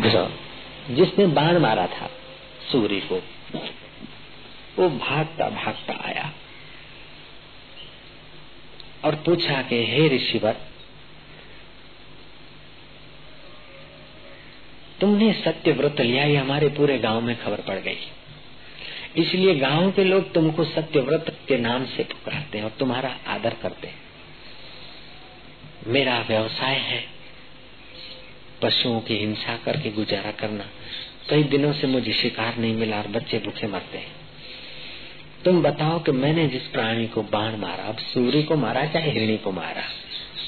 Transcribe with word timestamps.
व्याघ्र 0.00 0.38
जिसने 0.94 1.26
बाण 1.26 1.58
मारा 1.58 1.86
था, 1.86 2.10
सूर्य 2.72 3.00
को। 3.00 3.22
वो 4.78 4.90
भागता 4.90 5.50
भागता 5.50 6.02
आया। 6.04 6.32
और 9.04 9.14
पूछा 9.14 9.62
कि, 9.62 9.86
हे 9.86 10.08
ऋषिवर, 10.08 10.56
तुमने 15.00 15.32
सत्य 15.32 15.72
व्रत 15.72 16.00
लिया, 16.00 16.24
ये 16.24 16.36
हमारे 16.36 16.68
पूरे 16.68 16.98
गाँव 16.98 17.20
में 17.20 17.44
खबर 17.44 17.60
पड़ 17.60 17.78
गई। 17.78 17.96
इसलिए 19.16 19.54
गाँव 19.54 19.92
के 19.92 20.04
लोग 20.04 20.32
तुमको 20.32 20.64
सत्य 20.64 21.00
व्रत 21.00 21.38
के 21.48 21.58
नाम 21.58 21.86
से 21.86 22.04
पुकारते 22.04 22.58
हैं 22.58 22.64
और 22.64 22.70
तुम्हारा 22.70 23.16
आदर 23.26 23.54
करते 23.54 23.86
हैं। 23.86 23.98
मेरा 25.86 26.20
व्यवसाय 26.20 26.74
है 26.74 27.13
पशुओं 28.64 29.00
की 29.00 29.16
हिंसा 29.16 29.56
करके 29.56 29.90
गुजारा 29.90 30.30
करना। 30.30 30.64
कई 31.30 31.42
दिनों 31.42 31.72
से 31.72 31.86
मुझे 31.86 32.12
शिकार 32.12 32.56
नहीं 32.58 32.74
मिला 32.74 32.96
और 32.96 33.08
बच्चे 33.08 33.38
भूखे 33.38 33.66
मरते 33.66 33.98
हैं। 33.98 34.24
तुम 35.44 35.62
बताओ 35.62 36.02
कि 36.02 36.12
मैंने 36.12 36.48
जिस 36.48 36.62
प्राणी 36.62 37.06
को 37.06 37.22
बाण 37.22 37.56
मारा, 37.56 37.84
अब 37.84 37.96
सूर्य 37.98 38.42
को 38.42 38.56
मारा 38.56 38.86
चाहे 38.86 39.10
हिरणी 39.10 39.36
को 39.36 39.52
मारा? 39.52 39.82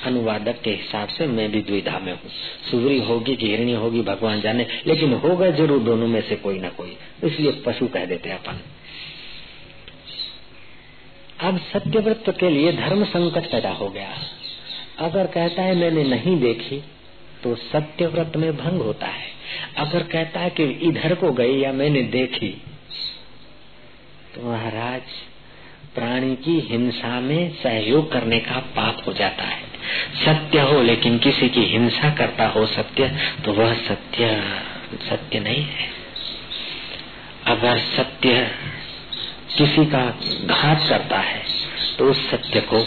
अनुवादक 0.05 0.63
के 0.63 0.71
हिसाब 0.71 1.09
से 1.09 1.27
मैं 1.27 1.51
भी 1.53 1.61
द्विधा 1.61 1.99
में 1.99 2.13
हूँ। 2.13 2.31
सूर्य 2.71 2.99
होगी 2.99 3.37
कि 3.37 3.47
हिरणी 3.47 3.73
होगी, 3.73 4.03
भगवान 4.03 4.41
जाने, 4.41 4.67
लेकिन 4.87 5.13
होगा 5.13 5.51
ज़रूर 5.51 5.79
दोनों 5.79 6.07
में 6.07 6.21
से 6.23 6.37
कोई 6.37 6.59
ना 6.59 6.69
कोई। 6.69 6.97
इसलिए 7.25 7.53
पशु 7.53 7.87
कह 7.87 8.05
देते 8.05 8.31
अपन। 8.31 8.61
अब 11.41 11.59
सत्यव्रत 11.59 12.25
के 12.41 12.51
लिए 12.51 12.73
धर्म 12.73 13.05
संकट 13.05 13.51
पैदा 13.51 13.71
हो 13.71 13.89
गया। 13.89 14.19
अगर 14.99 15.27
कहता 15.27 15.63
है 15.63 15.75
मैंने 15.75 16.05
नहीं 16.05 16.41
देखी 16.41 16.85
तो 17.43 17.55
सत्य 17.57 18.07
व्रत 18.07 18.37
में 18.37 18.57
भंग 18.57 18.81
होता 18.83 19.07
है। 19.09 19.27
अगर 19.79 20.03
कहता 20.13 20.41
है 20.41 20.51
कि 20.51 20.65
इधर 20.89 21.15
को 21.15 21.33
गई 21.33 21.59
या 21.59 21.73
मैंने 21.73 22.03
देखी 22.13 22.51
तो 24.35 24.43
महाराज, 24.43 25.03
प्राणी 25.95 26.35
की 26.37 26.59
हिंसा 26.63 27.21
में 27.21 27.51
सहयोग 27.55 28.11
करने 28.13 28.39
का 28.41 28.59
पाप 28.77 29.03
हो 29.07 29.13
जाता 29.13 29.45
है। 29.45 29.65
सत्य 30.25 30.61
हो, 30.61 30.81
लेकिन 30.83 31.19
किसी 31.19 31.49
की 31.49 31.65
हिंसा 31.67 32.11
करता 32.15 32.47
हो 32.49 32.65
सत्य 32.69 33.09
तो 33.45 33.53
वह 33.53 33.75
सत्य 33.83 34.31
सत्य 35.03 35.41
नहीं 35.41 35.63
है। 35.65 35.89
अगर 37.47 37.79
सत्य 37.79 38.51
किसी 39.57 39.85
का 39.87 40.05
घात 40.47 40.89
करता 40.89 41.19
है 41.21 41.43
तो 41.99 42.11
उस 42.11 42.31
सत्य 42.31 42.61
को 42.63 42.81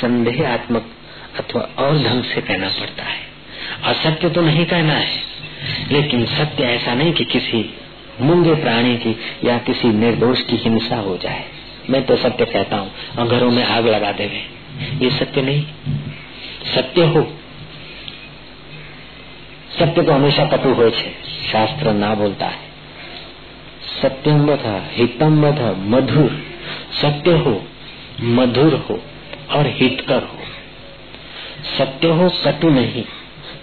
संदेहात्मक 0.00 0.90
अथवा 1.38 1.62
और 1.78 1.98
ढंग 1.98 2.24
से 2.24 2.40
कहना 2.40 2.68
पड़ता 2.70 3.04
है। 3.04 3.21
असत्य 3.84 4.28
तो 4.28 4.40
नहीं 4.40 4.66
कहना 4.66 4.92
है। 4.92 5.22
लेकिन 5.90 6.26
सत्य 6.26 6.64
ऐसा 6.64 6.94
नहीं 6.94 7.12
कि 7.12 7.24
किसी 7.24 7.74
मुंगे 8.20 8.54
प्राणी 8.54 8.96
की 8.96 9.16
या 9.44 9.58
किसी 9.58 9.88
निर्दोष 9.88 10.40
की 10.40 10.56
हिंसा 10.56 10.96
हो 10.96 11.18
जाए। 11.18 11.44
मैं 11.90 12.06
तो 12.06 12.16
सत्य 12.16 12.44
कहता 12.44 12.76
हूँ 12.76 12.92
और 13.18 13.28
घरों 13.28 13.50
में 13.50 13.64
आग 13.64 13.86
लगा 13.86 14.12
देवे। 14.12 14.62
ये 15.04 15.10
सत्य 15.10 15.42
नहीं। 15.42 15.66
सत्य 16.74 17.06
हो। 17.06 17.22
सत्य 19.78 20.02
तो 20.02 20.12
हमेशा 20.12 20.44
कटु 20.44 20.68
हो 20.68 20.90
शास्त्र 21.52 21.92
ना 21.92 22.14
बोलता 22.14 22.46
है। 22.46 22.72
सत्यम 24.02 24.56
था 24.56 24.88
हितम 24.92 25.52
था 25.52 25.72
मधुर। 25.72 26.42
सत्य 27.02 27.30
हो, 27.30 27.64
मधुर 28.20 28.74
हो 28.74 29.02
और 29.50 29.66
हितकर 29.66 30.22
हो। 30.22 30.38
सत्य 31.78 32.08
हो 32.08 32.32
कटु 32.46 32.70
नहीं। 32.70 33.04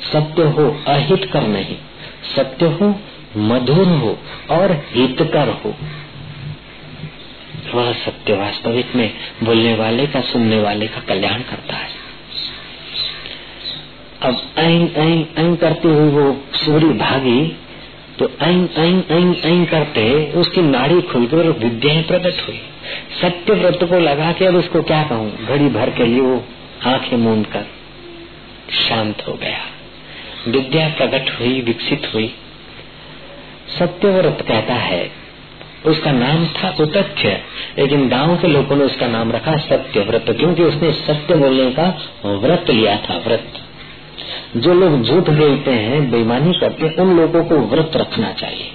सत्य 0.02 0.44
हो, 0.44 0.84
अहित 0.88 1.30
कर 1.34 1.42
नहीं। 1.42 1.76
सत्य 2.36 2.66
हो, 2.66 2.96
मधुर 3.38 3.88
हो 3.88 4.20
और 4.50 4.72
हितकर 4.92 5.48
हो। 5.48 5.76
वह 7.74 7.94
सत्य 7.94 8.34
वास्तविक 8.34 8.96
में 8.96 9.14
बोलने 9.44 9.76
वाले 9.76 10.08
का, 10.08 10.22
सुनने 10.22 10.60
वाले 10.60 10.88
का 10.88 11.00
कल्याण 11.00 11.42
करता 11.42 11.76
है। 11.76 11.90
अब 14.22 14.42
ऐन 14.58 14.88
ऐन 14.98 15.28
ऐन 15.38 15.56
करते 15.56 15.88
हुए 15.88 16.10
वो 16.10 16.44
सूर्य 16.54 16.88
भागी 16.88 17.58
तो 18.20 18.32
ऐन 18.42 18.70
ऐन 18.78 19.04
ऐन 19.12 19.34
ऐन 19.34 19.66
करते 19.66 20.32
उसकी 20.32 20.62
नाड़ी 20.62 21.02
खुल 21.02 21.26
गई 21.26 21.38
और 21.38 21.50
विद्या 21.50 22.02
प्रकट 22.02 22.48
हुई। 22.48 22.62
सत्य 23.22 23.54
व्रत 23.54 23.80
को 23.84 24.00
लगा 24.00 24.32
के 24.32 24.46
अब 24.46 24.56
उसको 24.56 24.82
क्या 24.82 25.04
कहूँ? 25.04 25.46
घड़ी 25.46 25.68
भर 25.68 25.90
के 25.90 26.06
लिए 26.06 26.22
वो 26.22 26.44
आँखें 26.86 27.18
मूंद 27.18 27.46
कर 27.46 27.66
शांत 28.90 29.24
हो 29.28 29.34
गया। 29.34 29.60
विद्या 30.48 30.90
प्रकट 30.90 31.40
हुई, 31.40 31.62
विकसित 31.62 32.12
हुई। 32.14 32.36
सत्यव्रत 33.80 34.46
कहता 34.48 34.74
है, 34.74 35.12
उसका 35.86 36.12
नाम 36.12 36.48
था 36.48 36.76
उतथ्य। 36.80 37.42
लेकिन 37.78 38.10
गाँव 38.10 38.38
के 38.38 38.48
लोगों 38.48 38.76
ने 38.76 38.84
उसका 38.84 39.08
नाम 39.08 39.32
रखा 39.32 39.58
सत्य 39.58 40.00
व्रत 40.00 40.26
क्योंकि 40.30 40.64
उसने 40.64 40.94
सत्य 40.94 41.36
बोलने 41.36 41.72
का 41.72 42.02
व्रत 42.26 42.70
लिया 42.70 42.98
था, 42.98 43.18
व्रत। 43.18 43.54
जो 44.58 44.74
लोग 44.74 45.04
झूठ 45.04 45.30
बोलते 45.30 45.72
हैं, 45.72 46.12
बेईमानी 46.12 46.54
करते 46.54 46.86
हैं, 46.86 46.96
उन 46.96 47.18
लोगों 47.18 47.44
को 47.44 47.58
व्रत 47.58 47.92
रखना 47.96 48.34
चाहिए। 48.34 48.72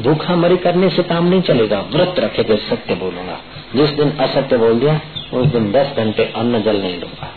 भूखा 0.00 0.36
मरी 0.36 0.56
करने 0.56 0.90
से 0.90 1.02
काम 1.02 1.28
नहीं 1.28 1.42
चलेगा, 1.42 1.80
व्रत 1.80 2.14
रखे 2.18 2.42
तो 2.42 2.56
सत्य 2.56 2.94
बोलूँगा। 2.94 3.40
जिस 3.76 3.90
दिन 3.90 4.10
असत्य 4.10 4.56
बोल 4.56 4.80
दिया, 4.80 5.00
उस 5.32 5.46
दिन 5.46 5.72
दस 5.72 5.86
घंटे 5.96 6.32
अन्न 6.36 6.62
जल 6.62 6.82
नहीं 6.82 7.00
दूँगा। 7.00 7.30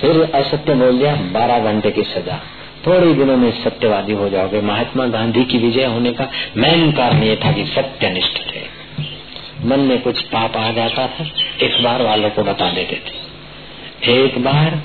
फिर 0.00 0.30
असत्य 0.34 0.74
बोल 0.74 0.98
दिया, 0.98 1.14
बारह 1.14 1.58
घंटे 1.58 1.90
की 1.90 2.02
सजा। 2.02 2.40
थोड़े 2.86 3.14
दिनों 3.14 3.36
में 3.36 3.64
सत्यवादी 3.64 4.12
हो 4.12 4.28
जाओगे। 4.28 4.60
महात्मा 4.60 5.06
गांधी 5.06 5.44
की 5.44 5.58
विजय 5.58 5.84
होने 5.84 6.12
का 6.12 6.28
मेन 6.56 6.92
कारण 6.92 7.22
ये 7.22 7.36
था 7.36 7.52
कि 7.52 7.64
सत्यनिष्ठ 7.64 8.38
थे। 8.38 8.60
मन 9.64 9.80
में 9.80 10.00
कुछ 10.02 10.20
पाप 10.20 10.56
आ 10.56 10.70
जाता 10.72 11.06
था 11.06 11.24
इस 11.66 11.80
बार 11.80 12.02
वालों 12.02 12.30
को 12.30 12.42
बता 12.42 12.70
देते 12.70 13.02
थे। 13.06 14.24
एक 14.24 14.38
बार 14.38 14.82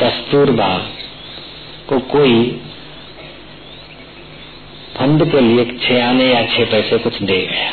कस्तूरबा 0.00 0.68
को 1.88 1.98
कोई 1.98 2.60
फंड 4.96 5.32
के 5.32 5.40
लिए 5.40 5.64
छह 5.82 6.08
आने 6.08 6.26
या 6.34 6.42
छह 6.46 6.64
पैसे 6.64 6.98
कुछ 6.98 7.22
दे 7.22 7.40
गया। 7.46 7.72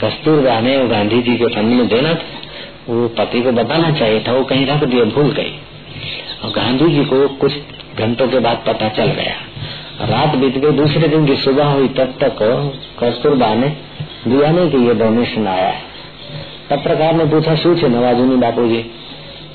कस्तूरबा 0.00 0.60
ने 0.60 0.88
गांधी 0.88 1.22
जी 1.22 1.36
के 1.36 1.46
फंड 1.46 1.74
में 1.74 1.88
देना 1.88 2.14
था। 2.14 2.37
वो 2.89 3.07
पति 3.17 3.41
को 3.41 3.51
बताना 3.53 3.91
चाहिए 3.93 4.23
था 4.27 4.33
वो 4.33 4.43
कहीं 4.45 4.65
रख 4.67 4.83
दिया 4.85 5.05
भूल 5.11 5.31
गई 5.33 5.55
और 6.43 6.51
गांधी 6.51 6.91
जी 6.91 7.05
को 7.05 7.27
कुछ 7.37 7.53
घंटों 7.97 8.27
के 8.27 8.39
बाद 8.41 8.63
पता 8.67 8.89
चल 8.95 9.15
गया 9.15 10.09
रात 10.09 10.35
बीत 10.35 10.57
गई 10.57 10.77
दूसरे 10.77 11.07
दिन 11.07 11.25
की 11.25 11.35
सुबह 11.39 11.73
हुई 11.73 11.87
तब 11.95 12.13
तक 12.19 12.45
कस्तूरबा 12.99 13.53
ने 13.55 13.73
दिया 14.27 14.51
नहीं 14.51 14.69
कि 14.69 14.85
ये 14.87 14.93
डोनेशन 14.97 15.47
आया 15.49 15.67
है 15.69 15.91
પત્રકાર 16.71 17.13
ને 17.13 17.25
પૂછા 17.25 17.55
શું 17.55 17.75
છે 17.75 17.87
નવાજુની 17.87 18.37
બાપુજી 18.37 18.83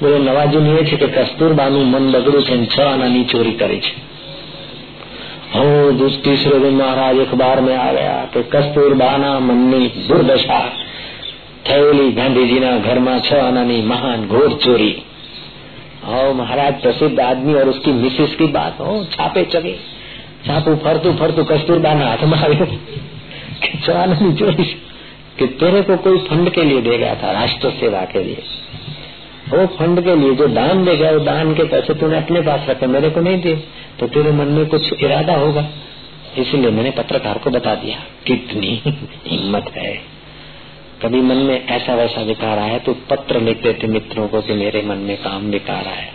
બોલે 0.00 0.19
નવાજુની 0.20 0.74
એ 0.74 0.82
છે 0.84 0.96
કે 0.96 1.08
કસ્તુરબાનું 1.16 1.86
મન 1.92 2.04
બગડ્યું 2.12 2.44
છે 2.48 2.56
છ 2.66 2.76
આનાની 2.82 3.24
चोरी 3.24 3.52
કરી 3.52 3.80
છે 3.80 3.92
हो 5.52 5.64
तीसरे 6.22 6.58
दिन 6.58 6.74
महाराज 6.74 7.19
अखबार 7.20 7.60
में 7.60 7.76
आ 7.76 7.91
गया 7.92 8.16
कि 8.32 8.42
कस्तूरबाना 8.52 9.30
मननी 9.41 9.80
दुर्दशा 10.08 10.58
થયેલી 11.69 12.08
ગાંધીજીના 12.12 12.72
ઘરમાં 12.80 13.20
છ 13.20 13.30
આનાની 13.38 13.78
महान 13.84 14.26
घोर 14.28 14.50
चोरी 14.58 14.92
और 16.08 16.26
महाराज 16.34 16.74
प्रसिद्ध 16.82 17.14
आदमी 17.22 17.54
और 17.54 17.69
उसकी 17.69 17.92
मिसिस 17.94 18.34
की 18.34 18.46
बात 18.52 18.80
हो 18.80 18.92
छापे 19.12 19.44
चगे 19.54 19.74
छापू 20.46 20.74
फरतू 20.84 21.12
फरतू 21.14 21.44
कस्तूरबा 21.44 21.92
हाथ 22.02 22.22
में 22.24 22.38
આવ્યું 22.38 22.69
છ 23.78 23.88
આનાની 23.94 24.30
ચોરી 24.34 24.69
कि 25.38 25.46
तेरे 25.58 25.80
को 25.82 25.96
कोई 25.96 26.19
फंड 26.20 26.50
के 26.50 26.62
लिए 26.64 26.80
दे 26.82 26.96
गया 26.98 27.14
था 27.14 27.32
राष्ट्र 27.32 27.70
सेवा 27.72 28.00
के 28.04 28.22
लिए 28.24 28.42
वो 29.50 29.66
फंड 29.76 30.00
के 30.05 30.14
लिए 30.16 30.34
जो 30.34 30.46
दान 30.55 30.84
दे 30.84 30.96
गया 30.96 31.10
वो 31.10 31.20
दान 31.25 31.52
के 31.55 31.64
पैसे 31.64 31.94
तूने 31.94 32.16
अपने 32.16 32.40
पास 32.43 32.66
रखे 32.69 32.87
मेरे 32.88 33.10
को 33.10 33.20
नहीं 33.20 33.40
दिए 33.40 33.56
तो 33.99 34.06
तेरे 34.08 34.32
मन 34.32 34.49
में 34.52 34.66
कुछ 34.66 34.93
इरादा 35.00 35.37
होगा 35.37 35.64
इसलिए 36.38 36.70
मैंने 36.70 36.90
पत्रकार 36.96 37.38
को 37.38 37.50
बता 37.50 37.75
दिया 37.76 37.99
कितनी 38.26 38.72
हिम्मत 39.26 39.70
है 39.76 40.12
कभी 41.03 41.21
मन 41.21 41.38
में 41.38 41.67
ऐसा 41.67 41.95
वैसा 41.95 42.21
विकार 42.21 42.59
आया 42.59 42.77
तो 42.77 42.94
पत्र 43.09 43.39
लिखते 43.41 43.73
थे 43.73 43.88
मित्रों 43.88 44.27
को 44.27 44.41
कि 44.41 44.53
मेरे 44.53 44.81
मन 44.81 44.97
में 44.97 45.15
काम 45.17 45.50
विकार 45.51 45.88
आया। 45.88 46.11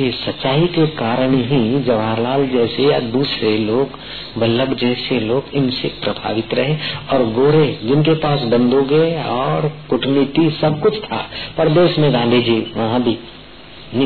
ये 0.00 0.10
सच्चाई 0.14 0.66
के 0.66 0.86
कारण 0.96 1.34
ही 1.42 1.80
जवाहरलाल 1.82 2.46
जैसे 2.46 2.82
या 2.82 2.98
दूसरे 3.12 3.56
लोग 3.58 3.98
बल्लभ 4.38 4.74
जैसे 4.74 5.20
लोग 5.20 5.54
इनसे 5.54 5.88
प्रभावित 6.02 6.54
रहे 6.54 6.76
और 7.12 7.24
गोरे 7.32 7.66
जिनके 7.82 8.14
पास 8.18 8.42
बंदूके 8.48 9.00
और 9.24 9.68
कूटनीति 9.90 10.50
सब 10.60 10.80
कुछ 10.82 10.98
था, 11.00 11.24
परदेश 11.58 11.98
में 11.98 12.12
गांधी 12.12 12.42
जी 12.42 12.60
वहाँ 12.76 13.02
भी 13.02 13.18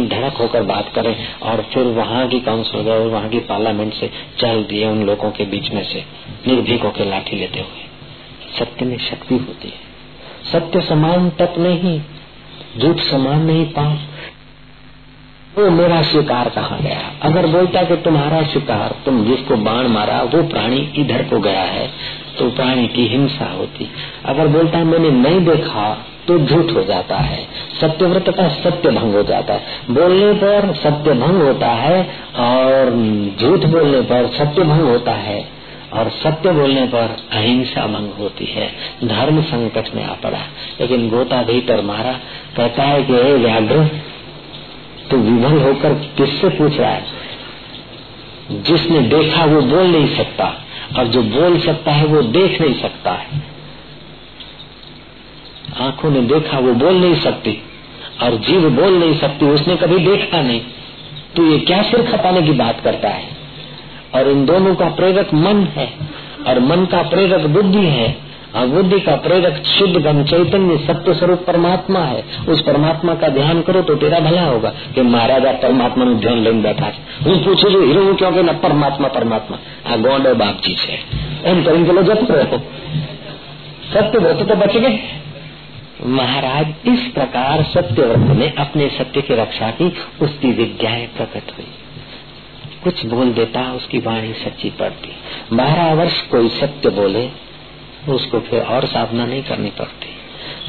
धड़क 0.08 0.37
होकर 0.37 0.62
बात 0.62 0.93
करें 0.94 1.14
और 1.43 1.62
फिर 1.75 1.87
वहाँ 1.94 2.26
की 2.29 2.41
काउंसिल 2.41 2.81
वहाँ 2.81 3.29
की 3.29 3.38
पार्लियामेंट 3.46 3.94
से 3.94 4.11
चल 4.38 4.62
दिए 4.64 4.87
उन 4.87 5.03
लोगों 5.05 5.31
के 5.31 5.44
बीच 5.44 5.70
में 5.70 5.85
से, 5.85 6.05
निर्भीक 6.46 6.82
होकर 6.82 7.06
लाठी 7.06 7.37
लेते 7.37 7.61
हुए। 7.61 7.90
सत्य 8.58 8.85
में 8.85 8.99
शक्ति 9.00 9.35
होती 9.37 9.69
है। 9.69 9.88
सत्य 10.52 10.81
समान 10.81 11.29
तक 11.38 11.55
नहीं, 11.58 12.00
झूठ 12.79 13.00
समान 13.00 13.44
नहीं 13.44 13.64
पाप 13.67 13.99
वो 15.58 15.70
मेरा 15.70 16.02
शिकार 16.02 16.49
कहाँ 16.49 16.79
गया? 16.81 17.00
अगर 17.23 17.47
बोलता 17.47 17.82
कि 17.82 17.97
तुम्हारा 17.97 18.43
शिकार 18.43 18.94
तुम 19.05 19.25
जिसको 19.25 19.56
बाण 19.56 19.87
मारा, 19.87 20.20
वो 20.25 20.43
प्राणी 20.43 20.76
इधर 20.97 21.23
को 21.23 21.41
गया 21.41 21.62
है 21.62 21.88
तो 22.38 22.49
प्राणी 22.50 22.87
की 22.88 23.06
हिंसा 23.06 23.50
होती। 23.52 23.88
अगर 24.25 24.47
बोलता 24.49 24.85
मैंने 24.85 25.11
नहीं 25.11 25.41
देखा 25.41 25.93
तो 26.29 26.38
झूठ 26.38 26.73
हो 26.73 26.85
जाता 26.85 27.17
है। 27.17 27.46
सत्यव्रत 27.81 28.29
का 28.29 28.49
सत्य 28.49 28.91
भंग 28.91 29.14
हो 29.14 29.23
जाता 29.23 29.55
है। 29.55 29.61
बोलने 29.91 30.32
पर 30.35 30.75
सत्य 30.75 31.14
भंग 31.14 31.43
होता 31.43 31.69
है 31.69 32.03
और 32.38 32.91
झूठ 33.41 33.64
बोलने 33.67 34.00
पर 34.03 34.26
सत्य 34.29 34.62
भंग 34.62 34.82
होता 34.82 35.12
है। 35.12 35.60
और 35.93 36.11
सत्य 36.11 36.53
बोलने 36.53 36.87
पर 36.87 37.17
अहिंसा 37.33 37.87
भंग 37.87 38.13
होती 38.13 38.45
है। 38.45 38.73
धर्म 39.05 39.43
संकट 39.43 39.95
में 39.95 40.05
आ 40.05 40.15
पड़ा। 40.15 40.41
लेकिन 40.81 41.09
गोता 41.09 41.43
भीतर 41.43 41.81
मारा। 41.81 42.13
कहता 42.57 42.83
है 42.83 43.03
कि 43.03 43.13
व्याघ्र 43.13 43.89
तो 45.11 45.17
विभल 45.17 45.61
होकर 45.63 45.95
किससे 45.95 46.49
पूछ 46.49 46.77
रहा 46.77 46.91
है? 46.91 47.05
जिसने 48.51 49.01
देखा 49.01 49.45
वो 49.45 49.61
बोल 49.61 49.87
नहीं 49.87 50.17
सकता, 50.17 50.65
और 50.99 51.07
जो 51.07 51.23
बोल 51.23 51.61
सकता 51.61 51.93
है 51.93 52.07
वो 52.07 52.23
देख 52.23 52.61
नहीं 52.61 52.75
सकता 52.75 53.13
है। 53.13 53.27
आँखों 55.81 56.11
ने 56.11 56.21
देखा 56.21 56.59
वो 56.59 56.73
बोल 56.73 56.95
नहीं 56.95 57.15
सकती, 57.15 57.63
और 58.23 58.37
जीव 58.37 58.71
बोल 58.71 58.93
नहीं 58.93 59.19
सकती, 59.19 59.47
उसने 59.47 59.77
कभी 59.77 59.99
देखा 59.99 60.43
नहीं। 60.43 60.61
तो 61.37 61.47
ये 61.47 61.59
क्या 61.59 61.83
सिर 61.83 62.03
खपाने 62.03 62.43
की 62.43 62.53
बात 62.53 62.81
करता 62.81 63.09
है? 63.09 63.40
और 64.13 64.28
इन 64.28 64.46
दोनों 64.46 64.75
का 64.75 64.90
प्रेरक 64.96 65.34
मन 65.40 65.63
है 65.75 65.90
और 66.48 66.60
मन 66.66 66.86
का 66.88 67.02
प्रेरक 67.10 67.48
बुद्धि 67.50 67.86
है 67.90 68.07
और 68.56 68.68
बुद्धि 68.68 69.00
का 69.02 69.16
प्रेरक 69.24 69.62
शुद्ध 69.68 70.02
गम 70.02 70.22
चैतन्य 70.25 70.78
सत्य 70.84 71.13
स्वरूप 71.13 71.44
परमात्मा 71.48 72.04
है 72.06 72.24
उस 72.48 72.62
परमात्मा 72.62 73.16
का 73.16 73.30
ध्यान 73.31 73.62
करो 73.62 73.81
तो 73.81 73.96
तेरा 73.98 74.19
भला 74.22 74.46
होगा 74.46 74.72
कि 74.96 75.07
महाराजा 75.10 75.52
परमात्मा 75.60 76.06
નું 76.06 76.16
ધ્યાન 76.19 76.44
લઈને 76.44 76.62
બેઠા 76.62 76.92
છે 76.92 77.02
હું 77.25 77.36
પૂછું 77.40 77.74
છું 77.74 77.84
હીરો 77.84 78.06
હું 78.06 78.16
કહો 78.18 78.31
કે 78.31 78.44
ના 78.44 78.57
પરમાત્મા 78.62 79.10
પરમાત્મા 79.10 79.60
આ 79.86 79.98
ગોંડો 80.00 80.36
બાપજી 80.36 80.75
છે 80.78 80.96
એમ 81.46 81.63
કરીને 81.63 81.86
પેલો 81.86 82.02
જતો 82.04 82.34
રહ્યો 82.34 82.60
सत्य 83.88 84.19
व्रत 84.19 84.44
तो 84.44 84.56
बच 84.57 84.78
गए 84.78 84.98
महाराज 86.12 86.88
इस 86.88 87.04
प्रकार 87.13 87.63
सत्य 87.74 88.02
व्रत 88.04 88.30
ने 88.38 88.48
अपने 88.60 88.88
सत्य 88.98 89.22
की 89.22 89.36
रक्षा 89.36 89.69
की 89.72 89.88
उसकी 90.22 90.52
विद्याएं 90.54 91.07
प्रकट 91.18 91.52
हुई 91.57 91.68
कुछ 92.85 93.06
बोल 93.06 93.32
देता, 93.32 93.73
उसकी 93.73 93.99
वाणी 93.99 94.32
सच्ची 94.32 94.71
पड़ती। 94.71 95.12
बारह 95.56 95.94
वर्ष 95.94 96.21
कोई 96.21 96.49
सत्य 96.49 96.88
बोले, 96.88 97.31
उसको 98.09 98.41
फिर 98.41 98.62
और 98.62 98.87
साधना 98.87 99.27
नहीं 99.27 99.43
करनी 99.43 99.71
पड़ती। 99.71 100.06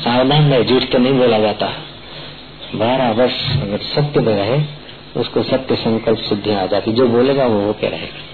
सावधान 0.04 0.44
में 0.44 0.66
झूठ 0.66 0.84
तो 0.84 0.98
नहीं 0.98 1.14
बोला 1.14 1.40
जाता। 1.40 1.74
बारह 2.76 3.12
वर्ष 3.12 3.52
अगर 3.62 3.78
सत्य 3.78 4.20
में 4.20 4.36
रहे, 4.36 4.82
उसको 5.20 5.44
सत्य 5.44 5.76
संकल्प 5.76 6.18
सिद्धि 6.18 6.52
आ 6.52 6.66
जाती। 6.66 6.92
जो 6.92 7.08
बोलेगा 7.08 7.46
वो 7.46 7.62
होके 7.62 7.88
रहेगा। 7.88 8.32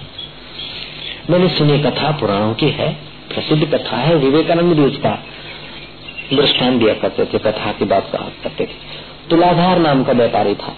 मैंने 1.30 1.48
सुनी 1.48 1.82
कथा 1.82 2.10
पुराणों 2.10 2.54
की 2.54 2.68
है, 2.68 2.92
प्रसिद्ध 3.34 3.74
कथा 3.74 3.96
है, 3.96 4.14
विवेकानंद 4.14 4.72
भी 4.72 4.82
उसका 4.82 5.10
दृष्टान 6.34 6.78
दिया 6.78 6.94
करते 6.94 7.24
थे, 7.24 7.38
कथा 7.38 7.72
की 7.72 7.84
बात 7.84 8.10
कहा 8.12 8.28
करते 8.42 8.64
थे। 8.64 8.70
तुलाधार 9.30 9.78
नाम 9.78 10.04
का 10.04 10.12
व्यापारी 10.12 10.54
था। 10.54 10.76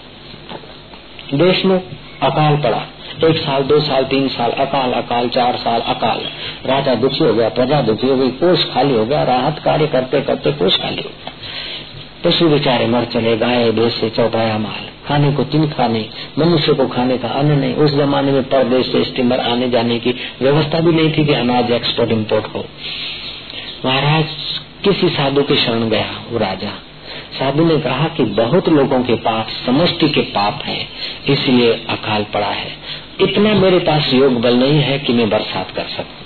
देश 1.33 1.65
में 1.65 1.83
अकाल 2.21 2.57
पड़ा। 2.57 2.85
एक 3.27 3.37
साल, 3.37 3.63
दो 3.63 3.79
साल, 3.79 4.03
तीन 4.03 4.27
साल, 4.27 4.51
अकाल 4.51 4.91
अकाल, 4.91 5.29
चार 5.29 5.55
साल, 5.55 5.81
अकाल। 5.81 6.21
राजा 6.65 6.95
दुखी 6.95 7.23
हो 7.23 7.33
गया, 7.33 7.49
प्रजा 7.49 7.81
दुखी 7.81 8.07
हो 8.07 8.17
गई, 8.17 8.29
कोष 8.29 8.65
खाली 8.65 8.95
हो 8.95 9.05
गया, 9.05 9.23
राहत 9.23 9.59
कार्य 9.59 9.87
करते 9.87 10.21
करते 10.21 10.51
कोष 10.51 10.77
खाली 10.77 11.01
हो 11.01 11.09
गया। 11.09 11.31
पशु 12.25 12.49
बेचारे 12.49 12.87
मर 12.87 13.05
चले, 13.05 13.37
गाय, 13.37 13.71
भैंसे 13.71 14.09
चौपाया 14.09 14.57
माल। 14.57 15.07
खाने 15.07 15.31
को 15.31 15.43
तीन 15.43 15.69
खाने, 15.69 16.09
मनुष्य 16.39 16.73
को 16.73 16.87
खाने 16.87 17.17
का 17.17 17.27
अन्न 17.27 17.51
नहीं। 17.51 17.75
उस 17.75 17.91
जमाने 17.91 18.31
में 18.31 18.43
परदेश 18.43 18.91
से 18.91 19.03
स्टीमर 19.03 19.39
आने 19.39 19.69
जाने 19.69 19.99
की 19.99 20.15
व्यवस्था 20.41 20.79
भी 20.79 20.91
नहीं 20.91 21.11
थी 21.17 21.25
कि 21.25 21.33
अनाज 21.33 21.71
एक्सपोर्ट 21.71 22.11
इम्पोर्ट 22.11 22.45
हो। 22.55 22.65
महाराज, 23.85 24.25
किसी 24.83 25.09
साधु 25.09 25.43
के 25.43 25.55
शरण 25.55 25.89
गया 25.89 26.23
वो 26.31 26.39
राजा। 26.39 26.69
साधु 27.31 27.65
ने 27.65 27.77
कहा 27.77 28.07
कि 28.07 28.23
बहुत 28.23 28.69
लोगों 28.69 29.03
के 29.03 29.15
पाप 29.15 29.47
समष्टि 29.65 30.09
के 30.09 30.21
पाप 30.21 30.61
है, 30.65 30.87
इसलिए 31.29 31.73
अकाल 31.89 32.23
पड़ा 32.23 32.47
है। 32.47 32.71
इतना 33.21 33.53
मेरे 33.53 33.79
पास 33.79 34.13
योग 34.13 34.41
बल 34.41 34.55
नहीं 34.55 34.81
है 34.81 34.99
कि 34.99 35.13
मैं 35.13 35.29
बरसात 35.29 35.71
कर 35.71 35.83
सकूँ। 35.83 36.25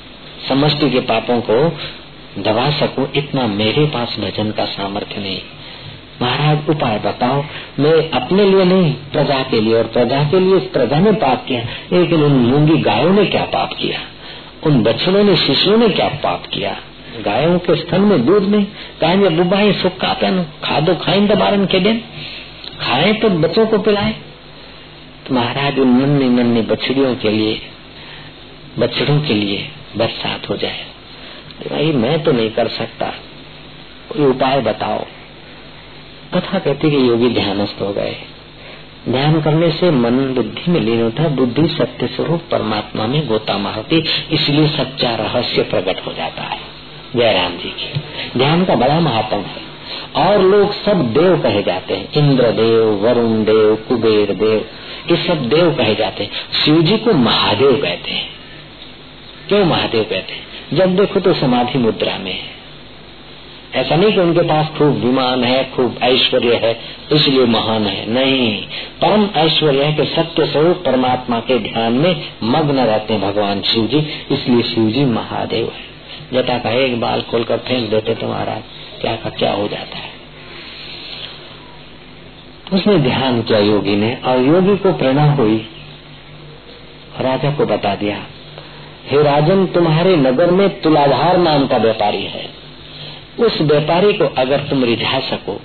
समष्टि 0.50 0.90
के 0.90 1.00
पापों 1.00 1.42
को 1.42 1.78
दबा 2.42 2.72
सकूँ, 2.72 3.12
इतना 3.16 3.48
मेरे 3.48 3.86
पास 3.86 4.16
भजन 4.20 4.52
का 4.52 4.66
सामर्थ्य 4.66 5.22
नहीं। 5.22 5.42
महाराज, 6.22 6.70
उपाय 6.70 7.00
बताओ। 7.00 7.44
मैं 7.80 8.10
अपने 8.10 8.46
लिए 8.46 8.66
नहीं, 8.66 8.94
प्रजा 8.94 9.44
के 9.44 9.62
लिए, 9.62 9.76
और 9.76 9.84
प्रजा 9.84 10.24
के 10.24 10.40
लिए 10.40 10.60
प्रजा 10.60 11.00
ने 11.00 11.12
पाप 11.12 11.46
किया, 11.48 11.62
लेकिन 11.94 12.24
उन 12.24 12.32
मूँगी 12.32 12.78
गायों 12.78 13.14
ने 13.14 13.26
क्या 13.26 13.46
पाप 13.46 13.70
किया? 13.74 14.00
उन 14.64 14.84
बच्चों 14.84 15.24
ने 15.24 15.36
शिशुओं 15.36 15.78
ने 15.78 15.90
क्या 15.90 16.08
पाप 16.08 16.44
किया? 16.54 16.78
गायों 17.22 17.60
के 17.60 17.76
स्तन 17.76 18.02
में 18.02 18.26
दूध 18.26 18.44
नहीं। 18.44 18.66
कहेंगे 19.02 19.30
बुबा 19.30 19.60
ये 19.60 19.74
सुखा 19.74 20.14
पेन 20.14 20.46
खादो 20.64 20.96
खाइन 20.96 21.28
बारन 21.28 21.66
के 21.66 21.80
दिन। 21.80 22.04
खाए 22.82 23.14
तो 23.14 23.30
बच्चों 23.30 23.68
को 23.68 23.78
पिलाए। 23.78 24.16
तो 25.28 25.36
महाराज, 25.36 25.80
उन 25.80 25.88
नन्नी 25.88 26.30
नन्नी 26.30 26.62
बछड़ियों 26.62 27.16
के 27.16 27.30
लिए, 27.30 27.62
बछड़ों 28.80 29.22
के 29.22 29.34
लिए 29.34 29.70
बरसात 29.98 30.50
हो 30.50 30.58
जाए। 30.58 30.86
भाई, 31.72 31.92
मैं 31.92 32.24
तो 32.24 32.32
नहीं 32.32 32.50
कर 32.50 32.68
सकता। 32.68 33.06
कोई 34.10 34.26
उपाय 34.26 34.62
बताओ। 34.62 35.06
कथा 36.34 36.60
कहती 36.60 36.92
कि 36.92 37.10
योगी 37.10 37.30
ध्यानस्थ 37.30 37.82
हो 37.82 37.94
गए। 37.94 38.16
ध्यान 39.10 39.42
करने 39.42 39.72
से 39.72 39.92
मन 39.92 40.12
बुद्धि 40.12 40.72
में 40.72 40.80
लीन 40.80 41.02
होता 41.02 41.24
है 41.24 41.36
बुद्धि 41.36 41.68
सत्य 41.68 42.08
स्वरूप 42.08 42.42
परमात्मा 42.52 43.08
में 43.08 43.28
गोता 43.28 43.58
मारती, 43.58 44.04
इसलिए 44.32 44.68
सच्चा 44.68 45.16
रहस्य 45.16 45.62
प्रकट 45.62 46.08
हो 46.08 46.14
जाता 46.14 46.42
है। 46.42 46.65
जयराम 47.16 47.52
जी 47.52 47.70
की। 47.70 48.02
ध्यान 48.40 48.66
का 48.66 48.76
बड़ा 48.76 49.00
महात्म 49.00 49.38
है। 49.38 49.66
और 50.16 50.42
लोग 50.42 50.74
सब 50.74 51.14
देव 51.14 51.42
कहे 51.42 51.64
जाते 51.64 51.94
हैं। 51.94 52.10
इंद्र 52.14 52.52
देव 52.52 52.84
वरुण 52.84 53.44
देव 53.44 53.76
कुबेर 53.76 54.34
देव 54.34 54.66
ये 55.12 55.28
सब 55.28 55.50
देव 55.50 55.74
कहे 55.74 55.96
जाते 55.96 56.24
हैं। 56.24 56.32
शिव 56.66 56.82
जी 56.82 56.98
को 56.98 57.14
महादेव 57.14 57.72
कहते 57.72 58.12
हैं। 58.12 58.30
क्यों 59.48 59.66
महादेव 59.66 60.04
कहते 60.04 60.34
हैं? 60.34 60.46
जब 60.74 60.96
देखो 60.96 61.20
तो 61.20 61.34
समाधि 61.34 61.78
मुद्रा 61.78 62.18
में 62.18 62.32
है। 62.32 62.56
ऐसा 63.76 63.96
नहीं 63.96 64.14
कि 64.14 64.20
उनके 64.20 64.42
पास 64.42 64.68
खूब 64.78 65.06
विमान 65.06 65.44
है, 65.44 65.72
खूब 65.76 66.00
ऐश्वर्य 66.02 66.56
है, 66.56 66.80
इसलिए 67.12 67.46
महान 67.46 67.86
है। 67.88 68.10
नहीं, 68.10 68.64
परम 69.02 69.30
ऐश्वर्य 69.36 69.84
है 69.84 69.94
कि 69.94 70.06
सत्य 70.06 70.46
स्वरूप 70.46 70.84
परमात्मा 70.86 71.40
के 71.40 71.60
ध्यान 71.60 71.94
में 71.94 72.22
मग्न 72.44 72.80
रहते 72.80 73.14
हैं 73.14 73.22
भगवान 73.22 73.62
शिव 73.62 73.88
जी 73.88 73.98
इसलिए 74.32 74.64
शिव 74.64 74.90
जी 74.90 75.06
महादेव 75.06 75.66
है। 75.66 75.95
जटा 76.34 76.58
का 76.58 76.70
एक 76.70 77.00
बाल 77.02 77.22
खोलकर 77.22 77.58
फेंक 77.58 77.90
देते 77.90 78.16
तो 78.16 78.28
महाराज, 78.28 78.62
क्या 79.02 79.16
का 79.16 79.30
क्या 79.30 79.52
हो 79.54 79.68
जाता 79.68 79.98
है? 79.98 80.14
उसने 82.74 82.98
ध्यान 82.98 83.42
किया 83.42 83.60
योगी 83.60 83.96
ने, 83.96 84.18
और 84.26 84.40
योगी 84.40 84.78
को 84.78 84.94
प्रेरणा 84.94 85.32
हुई। 85.32 85.58
राजा 87.22 87.52
को 87.52 87.66
बता 87.66 87.96
दिया, 87.96 88.18
हे 89.08 89.24
राजन, 89.24 89.66
तुम्हारे 89.66 90.16
नगर 90.18 90.52
में 90.52 90.82
तुलाधार 90.82 91.38
नाम 91.38 91.68
का 91.68 91.78
व्यापारी 91.78 92.24
है। 92.24 92.50
उस 93.40 93.62
व्यापारी 93.62 94.14
को 94.14 94.26
अगर 94.38 94.60
तुम 94.60 94.84
रिझा 94.84 95.20
सको, 95.20 95.62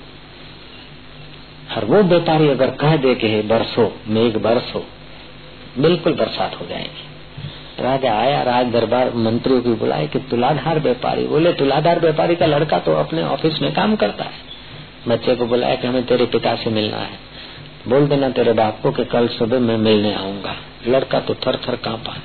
और 1.77 1.85
वो 1.85 2.03
व्यापारी 2.03 2.49
अगर 2.49 2.69
कह 2.69 2.95
दे 2.95 3.15
के 3.15 3.41
बरसो, 3.41 3.93
मेघ 4.07 4.37
बरसो, 4.37 4.85
बिल्कुल 5.77 6.13
बरसात 6.13 6.59
हो 6.61 6.65
जाएगी। 6.65 7.10
राजा 7.81 8.13
आया, 8.13 8.41
राज 8.43 8.71
दरबार 8.71 9.11
मंत्रियों 9.15 9.61
की 9.61 9.73
बुलाए 9.73 10.07
कि 10.07 10.19
तुलाधार 10.19 10.79
व्यापारी। 10.79 11.27
बोले, 11.27 11.53
तुलाधार 11.53 11.99
व्यापारी 11.99 12.35
का 12.35 12.45
लड़का 12.45 12.79
तो 12.79 12.93
अपने 12.93 13.23
ऑफ़िस 13.23 13.61
में 13.61 13.73
काम 13.73 13.95
करता 13.95 14.23
है। 14.23 14.49
बच्चे 15.07 15.35
को 15.35 15.45
बुलाया 15.45 15.75
कि 15.75 15.87
हमें 15.87 16.05
तेरे 16.05 16.25
पिता 16.25 16.55
से 16.55 16.69
मिलना 16.69 16.97
है। 16.97 17.19
बोल 17.87 18.07
देना 18.07 18.29
तेरे 18.29 18.53
बाप 18.53 18.79
को 18.83 18.91
कि 18.91 19.03
कल 19.03 19.27
सुबह 19.27 19.59
मैं 19.59 19.77
मिलने 19.77 20.13
आऊँगा। 20.13 20.55
लड़का 20.87 21.19
तो 21.19 21.33
थर 21.33 21.55
थर 21.55 21.75
कांपा 21.75 22.15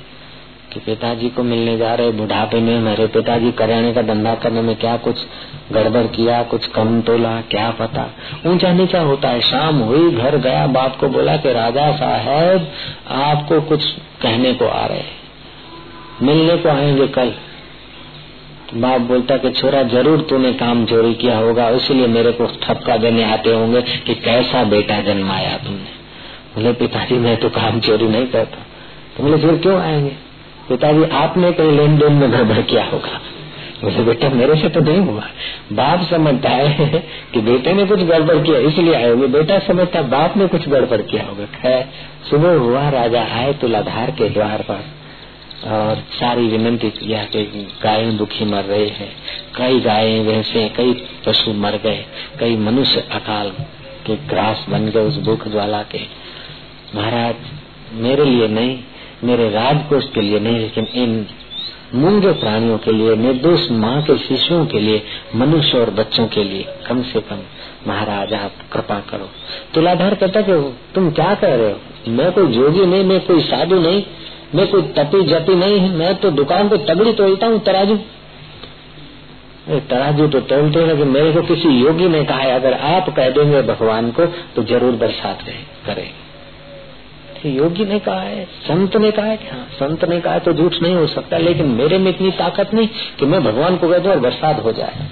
कि 0.73 0.81
पिताजी 0.81 1.29
को 1.29 1.43
मिलने 1.43 1.77
जा 1.79 1.95
रहे 1.95 2.11
बुढ़ापे 2.11 2.61
में, 2.61 2.81
मेरे 2.81 3.07
पिताजी 3.07 3.53
करियाने 3.53 3.93
का 3.93 4.03
धंधा 4.03 4.35
करने 4.35 4.61
में 4.61 4.77
क्या 4.77 4.97
कुछ 4.97 5.17
गड़बड़ 5.73 6.07
किया, 6.07 6.43
कुछ 6.43 6.67
कम 6.67 7.01
तोला, 7.01 7.41
क्या 7.41 7.71
पता? 7.71 8.11
ऊँचा 8.47 8.73
नीचा 8.73 9.01
होता 9.01 9.29
है। 9.29 9.41
शाम 9.41 9.79
हुई, 9.79 10.11
घर 10.11 10.37
गया, 10.37 10.67
बाप 10.67 10.97
को 10.97 11.09
बोला 11.09 11.37
कि 11.37 11.53
राजा 11.53 11.97
साहब, 11.97 12.67
आपको 13.09 13.61
कुछ 13.61 13.85
कहने 14.23 14.55
को 14.55 14.67
आ 14.67 14.87
रहे 14.87 14.99
मिलने 16.23 16.56
को 16.56 16.68
आएँगे 16.68 17.06
कल। 17.06 17.32
बाप 18.75 19.00
बोलता 19.00 19.37
कि 19.37 19.50
छोरा, 19.50 19.82
ज़रूर 19.82 20.26
तूने 20.30 20.52
काम 20.52 20.87
चोरी 20.87 21.14
किया 21.14 21.38
होगा, 21.38 21.68
इसलिए 21.68 22.06
मेरे 22.06 22.32
को 22.32 22.46
ठपका 22.62 22.96
देने 22.96 23.32
आते 23.32 23.50
होंगे 23.54 23.82
कि 23.82 24.14
कैसा 24.14 24.64
बेटा 24.64 25.00
जन्माया 25.00 25.56
तुमने। 25.56 25.96
बोले, 26.54 26.73
पिताजी, 26.73 27.14
मैं 27.14 27.37
तो 27.37 27.49
काम 27.49 27.80
चोरी 27.80 28.08
नहीं 28.08 28.26
करता। 28.26 28.58
तो 29.16 29.23
बोले, 29.23 29.37
फिर 29.37 29.56
क्यों 29.56 29.80
आएँगे? 29.80 30.11
पिताजी, 30.68 31.04
आपने 31.04 31.52
कहीं 31.52 31.73
लेन 31.73 31.99
देन 31.99 32.12
में 32.12 32.32
गड़बड़ 32.32 32.62
किया 32.62 32.85
होगा। 32.85 33.20
बोले, 33.85 34.04
बेटा, 34.04 34.28
मेरे 34.28 34.56
से 34.56 34.68
तो 34.68 34.80
नहीं 34.80 35.00
हुआ। 35.00 35.23
बाप 35.73 36.06
समझता 36.11 36.49
है 36.49 36.99
कि 37.35 37.40
बेटे 37.40 37.73
ने 37.73 37.87
कुछ 37.87 38.00
गड़बड़ 38.00 38.38
किया, 38.38 38.58
इसलिए 38.58 38.94
आए 38.94 39.11
होंगे। 39.11 39.26
बेटा 39.26 39.58
समझता, 39.58 40.02
बाप 40.02 40.37
ने 40.37 40.46
कुछ 40.46 40.68
गड़बड़ 40.68 41.02
किया 41.02 41.25
होगा। 41.25 41.44
खैर, 41.44 41.85
सुबह 42.30 42.54
हुआ, 42.54 42.90
राजा 42.90 43.23
आए, 43.23 43.52
तुलाधार 43.52 44.11
के 44.11 44.28
द्वार 44.28 44.62
पर। 44.62 44.96
और 45.65 45.97
सारी 45.97 46.49
विनंती 46.49 46.91
किया 46.91 47.25
कि 47.25 47.69
गायें 47.83 48.17
दुखी 48.17 48.45
मर 48.45 48.65
रहे 48.65 48.87
हैं। 48.87 49.17
कई 49.57 49.81
गायें 49.81 50.27
भैंसे 50.27 50.69
कई 50.69 50.93
पशु 51.27 51.53
मर 51.53 51.77
गए, 51.77 52.05
कई 52.41 52.57
मनुष्य 52.57 53.01
अकाल 53.01 53.51
के 54.07 54.17
ग्रास 54.17 54.67
बन 54.69 54.87
गए 54.87 55.01
उस 55.01 55.19
भूख 55.19 55.49
ज्वाला 55.49 55.83
के। 55.83 56.01
महाराज, 56.95 57.35
मेरे 57.93 58.25
लिए 58.25 58.49
नहीं, 58.49 58.79
मेरे 59.25 59.51
राजकोष 59.51 60.05
के 60.05 60.21
लिए 60.21 60.41
नहीं, 60.41 60.59
लेकिन 60.59 60.87
इन 60.95 61.27
मूँगे 61.95 62.33
प्राणियों 62.33 62.79
के 62.79 62.93
लिए, 62.93 63.17
निर्दोष 63.17 63.71
माँ 63.71 64.03
के 64.03 64.19
शिशुओं 64.19 64.67
के 64.67 64.81
लिए, 64.81 65.03
मनुष्य 65.35 65.79
और 65.79 65.91
बच्चों 65.91 66.27
के 66.27 66.45
लिए, 66.45 66.67
कम 66.89 67.03
से 67.03 67.21
कम, 67.21 67.39
महाराज, 67.87 68.35
आप 68.35 68.53
कृपा 68.73 69.01
करो। 69.01 69.31
तुलाधार 69.75 70.15
कहता 70.15 70.41
कि 70.41 70.77
तुम 70.95 71.11
क्या 71.11 71.35
कह 71.35 71.55
रहे 71.55 71.73
हो? 71.73 71.81
मैं 72.09 72.33
कोई 72.33 72.47
जोगी 72.47 72.87
नहीं, 72.87 73.05
मैं 73.05 73.21
कोई 73.21 73.41
साधु 73.41 73.81
नहीं। 73.81 74.03
मैं 74.55 74.67
कोई 74.67 74.83
तपी 74.97 75.23
जपी 75.25 75.55
नहीं 75.55 75.79
है, 75.79 75.88
मैं 75.93 76.15
तो 76.17 76.31
दुकान 76.33 76.69
पे 76.69 76.76
तगड़ी 76.87 77.12
तोलता 77.15 77.47
हूँ, 77.47 77.59
तराजू। 77.61 77.97
तराजू 79.88 80.26
तो 80.29 80.41
तोलते 80.43 80.81
हैं, 80.81 80.87
लेकिन 80.87 81.09
मेरे 81.09 81.33
को 81.33 81.43
किसी 81.47 81.69
योगी 81.71 82.09
ने 82.09 82.25
कहा 82.25 82.38
है, 82.38 82.55
अगर 82.55 82.75
आप 82.88 83.09
कह 83.17 83.31
देंगे 83.31 83.62
भगवान 83.65 84.11
को 84.11 84.26
तो 84.57 84.62
ज़रूर 84.65 84.97
बरसात 84.97 85.43
करेंगे 85.87 86.25
योगी 87.47 87.85
ने 87.85 87.99
कहा 87.99 88.21
है, 88.21 88.45
संत 88.62 88.97
ने 88.97 89.11
कहा 89.11 89.25
है 89.25 89.37
हाँ 89.50 89.67
संत 89.73 90.05
ने 90.05 90.21
कहा 90.21 90.33
है 90.35 90.41
तो 90.41 90.53
झूठ 90.53 90.75
नहीं 90.83 90.95
हो 90.95 91.07
सकता, 91.07 91.38
लेकिन 91.38 91.67
मेरे 91.73 91.99
में 91.99 92.11
इतनी 92.11 92.31
ताकत 92.38 92.73
नहीं 92.75 92.88
कि 93.19 93.26
मैं 93.26 93.43
भगवान 93.45 93.76
को 93.76 93.88
कह 93.88 93.99
दू 93.99 94.11
और 94.11 94.19
बरसात 94.21 94.62
हो 94.65 94.73
जाए। 94.73 95.09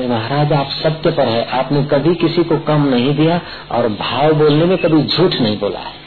महाराज, 0.00 0.52
आप 0.52 0.70
सत्य 0.72 1.10
पर 1.10 1.28
है, 1.28 1.44
आपने 1.52 1.82
कभी 1.84 2.14
किसी 2.16 2.44
को 2.44 2.58
कम 2.66 2.86
नहीं 2.88 3.14
दिया 3.14 3.40
और 3.72 3.88
भाव 3.90 4.32
बोलने 4.34 4.64
में 4.64 4.76
कभी 4.78 5.02
झूठ 5.02 5.34
नहीं 5.34 5.58
बोला 5.58 5.78
है। 5.78 6.03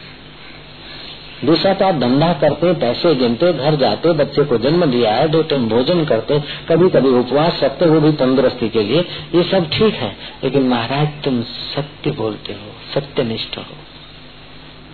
दूसरा 1.45 1.73
तो 1.73 1.85
आप 1.85 1.95
धंधा 1.95 2.33
करते, 2.33 2.73
पैसे 2.73 3.15
गिनते, 3.15 3.53
घर 3.53 3.75
जाते, 3.75 4.09
बच्चे 4.09 4.43
को 4.43 4.57
जन्म 4.57 4.85
दिया 4.85 5.15
है, 5.15 5.27
दो 5.27 5.41
टाइम 5.41 5.69
भोजन 5.69 6.05
करते 6.05 6.39
कभी 6.39 6.89
कभी 6.89 7.09
उपवास 7.09 7.63
रखते, 7.63 7.85
वो 7.85 7.99
भी 7.99 8.11
तंदुरुस्ती 8.11 8.69
के 8.69 8.83
लिए, 8.83 8.99
ये 9.35 9.43
सब 9.43 9.69
ठीक 9.69 9.93
है। 9.93 10.17
लेकिन 10.43 10.63
महाराज, 10.63 11.07
तुम 11.23 11.41
सत्य 11.43 12.11
बोलते 12.11 12.53
हो, 12.53 12.71
सत्यनिष्ठ 12.93 13.57
हो। 13.57 13.63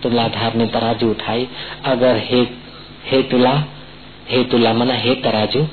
तुलाधार 0.02 0.54
ने 0.54 0.66
तराजू 0.66 1.10
उठाई, 1.10 1.48
अगर 1.84 2.16
हे 2.16 2.46
हे 3.04 3.22
तुला 3.22 3.64
हे 4.28 4.44
तुला 4.44 4.72
मना, 4.72 4.94
हे 4.94 5.14
तराजू, 5.14 5.66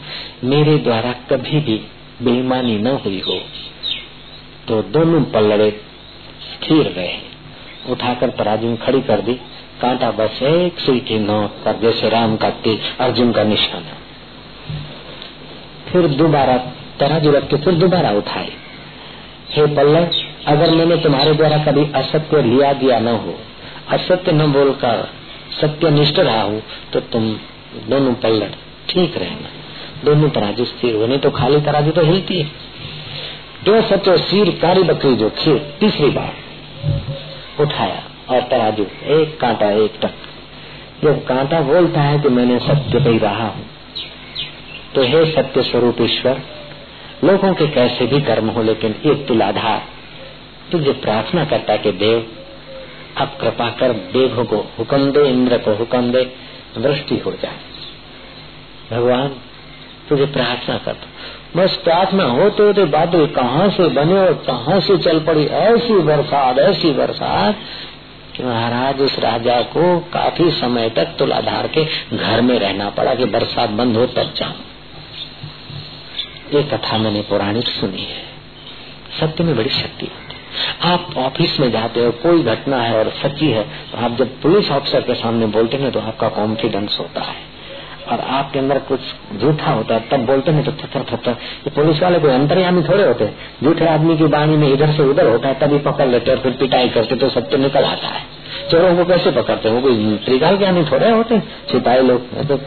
मेरे 0.43 0.77
द्वारा 0.77 1.11
कभी 1.11 1.59
भी 1.59 1.81
बेईमानी 2.21 2.77
न 2.77 2.87
हुई 2.87 3.23
हो। 3.27 3.39
तो 4.67 4.81
दोनों 4.81 5.21
पल्लड़े 5.21 5.81
स्थिर 6.41 6.85
रहे। 6.85 7.17
उठाकर 7.89 8.29
तराजू 8.29 8.75
खड़ी 8.75 9.01
कर 9.01 9.21
दी। 9.21 9.37
कांटा 9.81 10.09
बस 10.13 10.41
एक 10.43 10.79
सुई 10.79 10.99
की 11.01 11.19
नोक 11.19 11.61
पर 11.65 11.79
जैसे 11.81 12.09
राम 12.09 12.35
का 12.37 12.49
तीर 12.63 12.79
अर्जुन 12.99 13.31
का 13.31 13.43
निशाना। 13.43 13.97
फिर 15.87 16.07
दोबारा 16.17 16.57
तराजू 16.99 17.31
रख 17.31 17.47
के 17.49 17.57
फिर 17.57 17.73
दोबारा 17.75 18.11
उठाए। 18.13 18.51
हे 19.51 19.65
पल्लव, 19.67 20.09
अगर 20.47 20.71
मैंने 20.71 20.97
तुम्हारे 20.97 21.33
द्वारा 21.33 21.57
कभी 21.63 21.85
असत्य 21.95 22.41
लिया 22.43 22.73
दिया 22.73 22.99
न 22.99 23.15
हो, 23.17 23.33
असत्य 23.91 24.31
न 24.31 24.51
बोलकर 24.51 25.07
सत्य 25.51 25.89
निष्ठ 25.89 26.19
रहा 26.19 26.41
हूँ 26.41 26.61
तो 26.93 26.99
तुम 27.11 27.31
दोनों 27.89 28.13
पल्लट 28.21 28.53
ठीक 28.89 29.17
रहना। 29.17 29.49
दोनों 30.03 30.29
तराजू 30.29 30.65
स्थिर 30.65 30.95
होने 30.95 31.17
तो 31.17 31.29
खाली 31.31 31.59
तराजू 31.61 31.91
तो 31.91 32.01
हिलती 32.03 32.39
है। 32.39 32.49
जो 33.65 33.81
सचो 33.81 34.17
सिर 34.19 34.49
कारी 34.61 34.83
बकरी 34.83 35.15
जो 35.15 35.29
खीर, 35.37 35.57
तीसरी 35.79 36.09
बार 36.11 37.63
उठाया। 37.63 38.01
और 38.31 38.41
तराजू, 38.49 38.85
एक 39.13 39.39
कांटा, 39.41 39.69
एक 39.77 39.99
टक 40.01 40.13
जब 41.03 41.23
कांटा 41.25 41.59
बोलता 41.63 42.01
है 42.01 42.19
कि 42.19 42.29
मैंने 42.29 42.57
सत्य 42.59 42.99
पे 42.99 43.17
रहा 43.17 43.47
हूँ 43.47 43.65
तो 44.95 45.03
हे 45.03 45.25
सत्य 45.31 45.61
स्वरूप 45.63 46.01
ईश्वर, 46.01 46.41
लोगों 47.23 47.53
के 47.53 47.67
कैसे 47.69 48.05
भी 48.07 48.21
कर्म 48.21 48.49
हो, 48.49 48.63
लेकिन 48.63 48.95
एक 49.05 49.25
तुलाधार 49.27 49.81
तुझे 50.71 50.91
प्रार्थना 51.01 51.45
करता 51.45 51.75
कि 51.77 51.91
देव, 51.93 52.25
अब 53.17 53.37
कृपा 53.41 53.69
कर 53.79 53.93
देव 54.13 54.43
को 54.43 54.57
हुक्म 54.79 55.11
दे, 55.11 55.27
इंद्र 55.29 55.57
को 55.57 55.75
हुक्म 55.75 56.11
दे 56.11 56.23
वृष्टि 56.77 57.17
हो 57.17 57.31
जाए। 57.41 57.59
भगवान, 58.91 59.35
तुझे 60.09 60.25
प्रार्थना 60.27 60.77
कर 60.77 60.95
बस 61.55 61.75
प्रार्थना 61.83 62.23
होते 62.25 62.63
होते 62.63 62.83
बादल 62.87 63.25
कहाँ 63.35 63.69
से 63.69 63.87
बने 63.91 64.19
और 64.19 64.33
कहाँ 64.47 64.79
से 64.81 64.97
चल 64.99 65.19
पड़ी, 65.19 65.45
ऐसी 65.45 65.93
बरसात 66.01 66.59
ऐसी 66.59 66.91
बरसात 66.93 67.55
कि 68.35 68.43
महाराज, 68.43 69.01
उस 69.01 69.17
राजा 69.19 69.61
को 69.73 69.99
काफ़ी 70.13 70.49
समय 70.51 70.89
तक 70.89 71.15
तुलाधार 71.19 71.67
के 71.67 71.83
घर 72.17 72.41
में 72.41 72.57
रहना 72.59 72.89
पड़ा 72.89 73.15
कि 73.15 73.25
बरसात 73.27 73.69
बंद 73.71 73.97
हो 73.97 74.05
तब 74.07 74.33
जाऊँ। 74.37 74.55
ये 76.53 76.63
कथा 76.63 76.97
मैंने 76.97 77.21
पौराणिक 77.21 77.67
सुनी 77.67 78.03
है। 78.03 78.23
सत्य 79.19 79.43
में 79.43 79.55
बड़ी 79.55 79.69
शक्ति 79.71 80.05
होती 80.05 80.19
आप 80.83 81.13
ऑफ़िस 81.17 81.59
में 81.59 81.71
जाते 81.71 81.99
हो, 81.99 82.11
कोई 82.13 82.43
घटना 82.43 82.81
है 82.81 82.97
और 82.97 83.09
सच्ची 83.13 83.49
है 83.49 83.63
तो 83.91 83.97
आप 83.97 84.17
जब 84.17 84.41
पुलिस 84.41 84.71
ऑफिसर 84.71 85.01
के 85.01 85.13
सामने 85.15 85.45
बोलते 85.49 85.77
हैं 85.77 85.91
तो 85.91 85.99
आपका 85.99 86.29
कॉन्फिडेंस 86.31 86.97
होता 86.99 87.21
है। 87.21 87.50
और 88.11 88.19
आपके 88.31 88.59
अंदर 88.59 88.79
कुछ 88.87 88.99
झूठा 89.37 89.71
होता 89.71 89.93
है, 89.93 90.07
तब 90.09 90.25
बोलते 90.25 90.51
हैं 90.51 90.63
तो 90.65 90.71
थर 90.73 91.03
थर 91.17 91.29
ये 91.29 91.69
पुलिस 91.71 92.01
वाले 92.01 92.19
कोई 92.19 92.31
अंतर्यामी 92.31 92.83
थोड़े 92.83 93.03
होते 93.03 93.29
झूठे 93.63 93.85
आदमी 93.87 94.17
की 94.17 94.25
वाणी 94.33 94.57
में 94.57 94.67
इधर 94.69 94.93
से 94.93 95.03
उधर 95.03 95.27
होता 95.27 95.47
है, 95.47 95.59
तभी 95.59 95.77
पकड़ 95.81 96.07
लेते 96.07 96.31
और 96.31 96.39
फिर 96.39 96.51
पिटाई 96.59 96.89
करते 96.89 97.15
तो 97.15 97.29
सत्य 97.29 97.57
निकल 97.57 97.83
आता 97.85 98.07
है। 98.07 98.23
चोरों 98.71 98.95
को 98.97 99.05
कैसे 99.05 99.31
पकड़ते 99.31 99.69
हैं? 99.69 99.75
वो 99.75 99.81
कोई 99.81 100.17
त्रिकाल 100.25 100.63
आदमी 100.63 100.83
थोड़े 100.85 101.09
होते 101.11 101.39
सिपाही 101.71 102.01
लोग 102.01 102.19
तो 102.47 102.59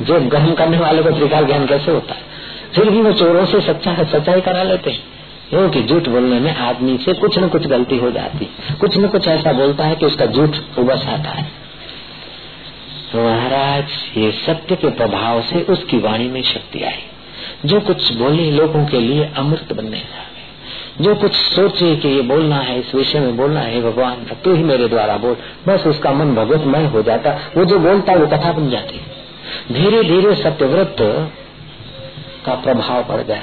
जो 0.00 0.20
ग्रहण 0.20 0.52
करने 0.54 0.78
वाले 0.78 1.02
को 1.02 1.10
त्रिकाल 1.10 1.46
ज्ञान 1.46 1.66
कैसे 1.66 1.90
होता 1.90 2.14
है? 2.14 2.22
फिर 2.74 2.90
भी 2.90 3.02
वो 3.02 3.12
चोरों 3.14 3.44
से 3.46 3.60
सच्चा 3.62 3.94
सच्चाई 4.04 4.40
करा 4.40 4.62
लेते 4.62 4.90
हैं। 4.90 5.02
क्योंकि 5.50 5.82
झूठ 5.82 6.08
बोलने 6.08 6.40
में 6.40 6.56
आदमी 6.56 6.98
से 6.98 7.12
कुछ 7.12 7.38
न 7.38 7.48
कुछ 7.48 7.66
गलती 7.66 7.98
हो 7.98 8.10
जाती 8.10 8.44
कुछ 8.80 8.98
न 8.98 9.08
कुछ 9.08 9.28
ऐसा 9.28 9.52
बोलता 9.52 9.84
है 9.84 9.96
कि 9.96 10.06
उसका 10.06 10.26
झूठ 10.26 10.56
उबस 10.78 11.06
आता 11.06 11.30
है। 11.30 11.64
तो 13.12 13.24
महाराज, 13.24 13.84
ये 14.16 14.32
सत्य 14.32 14.76
के 14.76 14.90
प्रभाव 14.90 15.42
से 15.42 15.62
उसकी 15.62 15.98
वाणी 15.98 16.28
में 16.28 16.42
शक्ति 16.42 16.82
आई। 16.82 17.02
जो 17.64 17.80
कुछ 17.80 18.12
बोले 18.12 18.50
लोगों 18.50 18.86
के 18.86 19.00
लिए 19.00 19.32
अमृत 19.36 19.72
बनने 19.72 19.96
लगे। 19.96 20.34
जो 21.00 21.14
कुछ 21.14 21.32
सोचे 21.32 21.96
कि 21.96 22.08
ये 22.08 22.20
बोलना 22.20 22.56
है, 22.56 22.80
इस 22.80 22.94
विषय 22.94 23.20
में 23.20 23.36
बोलना 23.36 23.60
है, 23.60 23.82
भगवान 23.82 24.14
तू 24.44 24.54
ही 24.54 24.62
मेरे 24.62 24.88
द्वारा 24.88 25.16
बोल। 25.16 25.36
बस 25.68 25.86
उसका 25.86 26.12
मन 26.12 26.34
भगवतमय 26.34 26.84
हो 26.84 27.02
जाता। 27.02 27.30
वो 27.56 27.64
जो 27.64 27.78
बोलता 27.78 28.14
वो 28.14 28.26
कथा 28.26 28.52
बन 28.52 28.70
जाती। 28.70 29.00
धीरे 29.74 30.02
धीरे 30.02 30.34
सत्यव्रत 30.34 30.96
का 32.46 32.54
प्रभाव 32.54 33.04
पड़ 33.04 33.20
गया। 33.20 33.42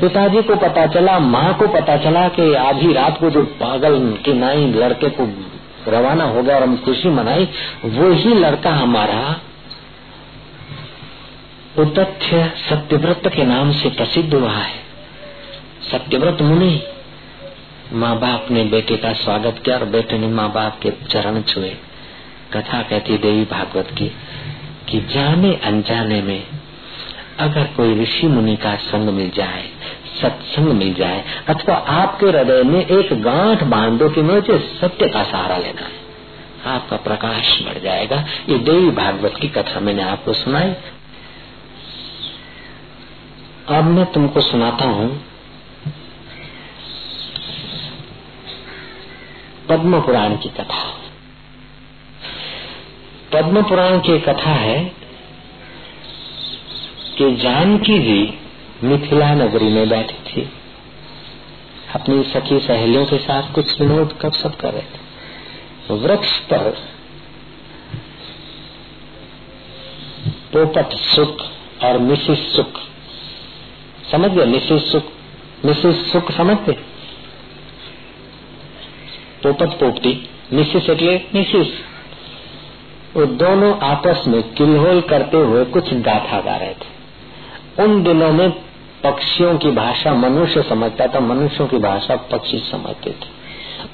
पिताजी 0.00 0.42
को 0.42 0.56
पता 0.56 0.86
चला, 0.86 1.18
माँ 1.18 1.54
को 1.54 1.66
पता 1.68 1.96
चला 1.96 2.28
कि 2.28 2.54
आधी 2.54 2.92
रात 2.92 3.18
को 3.20 3.30
जो 3.30 3.42
पागल 3.60 3.98
की 4.24 4.32
नाई 4.32 4.66
लड़के 4.66 5.08
को 5.10 5.28
रवाना 5.88 6.24
हो 6.24 6.42
गया 6.42 6.56
और 6.56 6.62
हम 6.62 6.76
खुशी 6.76 7.08
मनाई 7.08 7.44
वो 7.84 8.10
ही 8.12 8.34
लड़का 8.34 8.70
हमारा 8.70 9.20
उतथ्य 11.78 12.52
सत्यव्रत 12.60 13.22
के 13.26 13.44
नाम 13.44 13.72
से 13.72 13.88
प्रसिद्ध 13.90 14.34
हुआ 14.34 14.50
है। 14.50 14.74
सत्यव्रत 15.92 16.42
मुनि 16.42 16.80
माँ 17.92 18.18
बाप 18.18 18.46
ने 18.50 18.64
बेटे 18.64 18.96
का 18.96 19.12
स्वागत 19.12 19.60
किया 19.64 19.76
और 19.76 19.84
बेटे 19.84 20.18
ने 20.18 20.28
माँ 20.28 20.50
बाप 20.52 20.78
के 20.82 20.90
चरण 21.10 21.42
छुए। 21.42 21.76
कथा 22.52 22.82
कहती 22.82 23.18
देवी 23.18 23.44
भागवत 23.44 23.90
की 23.98 24.08
कि 24.88 25.00
जाने 25.12 25.54
अनजाने 25.64 26.20
में 26.22 26.42
अगर 27.38 27.64
कोई 27.64 28.02
ऋषि 28.02 28.26
मुनि 28.26 28.56
का 28.56 28.76
संग 28.76 29.08
मिल 29.08 29.30
जाए, 29.30 29.68
सत्संग 30.22 30.64
मिल 30.64 30.94
जाए, 30.94 31.24
अथवा 31.48 31.74
आपके 31.76 32.26
हृदय 32.26 32.62
में 32.62 32.86
एक 32.86 33.22
गांठ 33.22 33.62
बाँध 33.62 33.98
दो 33.98 34.10
कि 34.10 34.22
मुझे 34.22 34.58
सत्य 34.58 35.08
का 35.08 35.24
सहारा 35.24 35.56
लेना 35.56 35.82
है, 35.82 36.06
आपका 36.76 36.96
प्रकाश 36.96 37.62
बढ़ 37.62 37.78
जाएगा। 37.78 38.24
ये 38.48 38.58
देवी 38.58 38.90
भागवत 38.90 39.34
की 39.40 39.48
कथा 39.48 39.80
मैंने 39.80 40.02
आपको 40.02 40.32
सुनाई। 40.32 40.74
अब 43.68 43.84
मैं 43.84 44.12
तुमको 44.12 44.40
सुनाता 44.40 44.84
हूँ। 44.84 45.24
पद्म 49.68 50.00
पुराण 50.00 50.36
की 50.36 50.48
कथा। 50.48 50.94
पद्म 53.32 53.62
पुराण 53.62 53.98
की 53.98 54.18
कथा 54.18 54.50
है 54.50 55.05
कि 57.17 57.35
जानकी 57.35 57.99
जी 57.99 58.39
मिथिला 58.83 59.33
नगरी 59.33 59.69
में 59.69 59.89
बैठी 59.89 60.17
थी 60.27 60.49
अपनी 61.95 62.23
सखी 62.23 62.59
सहेलियों 62.59 63.05
के 63.05 63.17
साथ 63.17 63.53
कुछ 63.53 63.81
विनोद 63.81 64.17
कब 64.21 64.31
सब 64.31 64.55
कर 64.55 64.73
रहे 64.73 64.81
थे 64.81 65.97
वृक्ष 65.97 66.37
पर 66.39 66.69
पोपट 70.53 70.93
सुख 70.93 71.43
और 71.83 71.97
मिसिस 71.97 72.55
सुख 72.55 72.79
समझ 74.11 74.31
गए 74.31 74.45
मिसिस 74.45 74.91
सुख 74.91 75.03
मिसिस 75.65 76.11
सुख 76.11 76.31
समझते 76.31 76.77
पोपट 79.43 79.79
पोपटी 79.79 80.13
मिसिस 80.53 80.89
એટલે 80.89 81.19
मिसिस 81.35 81.67
वो 83.15 83.25
दोनों 83.25 83.79
आपस 83.79 84.23
में 84.27 84.41
किलहोल 84.53 85.01
करते 85.01 85.37
हुए 85.37 85.65
कुछ 85.65 85.93
गाथा 85.93 86.41
गा 86.41 86.55
रहे 86.55 86.73
थे 86.73 86.94
उन 87.80 88.02
दिनों 88.02 88.32
में 88.32 88.50
पक्षियों 89.04 89.58
की 89.58 89.70
भाषा 89.70 90.14
मनुष्य 90.14 90.62
समझता 90.62 91.06
था, 91.06 91.20
मनुष्यों 91.20 91.66
की 91.68 91.78
भाषा 91.78 92.16
पक्षी 92.16 92.58
समझते 92.58 93.10
थे। 93.10 93.34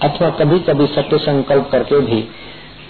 अथवा 0.03 0.31
कभी 0.31 0.59
कभी 0.59 0.87
सत्य 0.87 1.19
संकल्प 1.19 1.69
करके 1.73 2.01
भी 2.01 2.25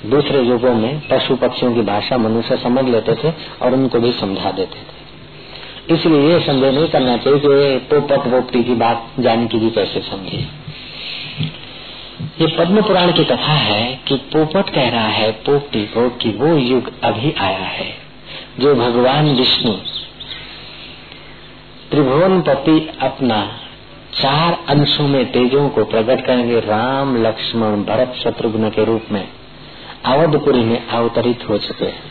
दूसरे 0.06 0.42
युगों 0.42 0.74
में 0.74 1.00
पशु 1.08 1.36
पक्षियों 1.36 1.74
की 1.74 1.82
भाषा 1.82 2.16
मनुष्य 2.16 2.56
समझ 2.56 2.84
लेते 2.84 3.14
थे 3.14 3.32
और 3.62 3.74
उनको 3.74 4.00
भी 4.00 4.12
समझा 4.12 4.50
देते 4.50 4.78
थे। 4.78 5.94
इसलिए 5.94 6.32
ये 6.32 6.40
संदेह 6.40 6.72
नहीं 6.72 6.88
करना 6.88 7.16
चाहिए 7.16 7.38
कि 7.38 7.78
पोपट 7.78 8.26
वोपटी 8.26 8.64
की 8.64 8.74
बात, 8.74 9.06
जानकी 9.20 9.58
जी 9.58 9.70
कैसे 9.70 10.00
समझे। 10.00 10.48
ये 12.40 12.46
पद्म 12.46 12.82
पुराण 12.82 13.12
की 13.12 13.24
कथा 13.24 13.52
है 13.52 14.00
कि 14.08 14.14
पोपट 14.14 14.70
कह 14.70 14.88
रहा 14.88 15.08
है, 15.08 15.32
पोपटी 15.32 15.84
को 15.84 16.08
कि 16.10 16.30
वो 16.30 16.56
युग 16.56 16.92
अभी 17.04 17.34
आया 17.38 17.66
है, 17.68 17.94
जो 18.58 18.74
भगवान 18.74 19.34
विष्णु 19.34 19.72
त्रिभुवन 21.92 22.40
पति 22.40 22.98
अपना 23.00 23.58
चार 24.14 24.58
अंशों 24.68 25.08
में 25.08 25.32
तेजों 25.32 25.68
को 25.68 25.84
प्रकट 25.84 26.26
करेंगे 26.26 26.60
राम, 26.60 27.22
लक्ष्मण, 27.22 27.76
भरत, 27.84 28.14
शत्रुघ्न 28.24 28.70
के 28.70 28.84
रूप 28.84 29.02
में। 29.10 29.28
अवधपुरी 30.04 30.60
में 30.60 30.86
अवतरित 30.86 31.48
हो 31.48 31.58
चुके 31.58 31.84
हैं। 31.84 32.02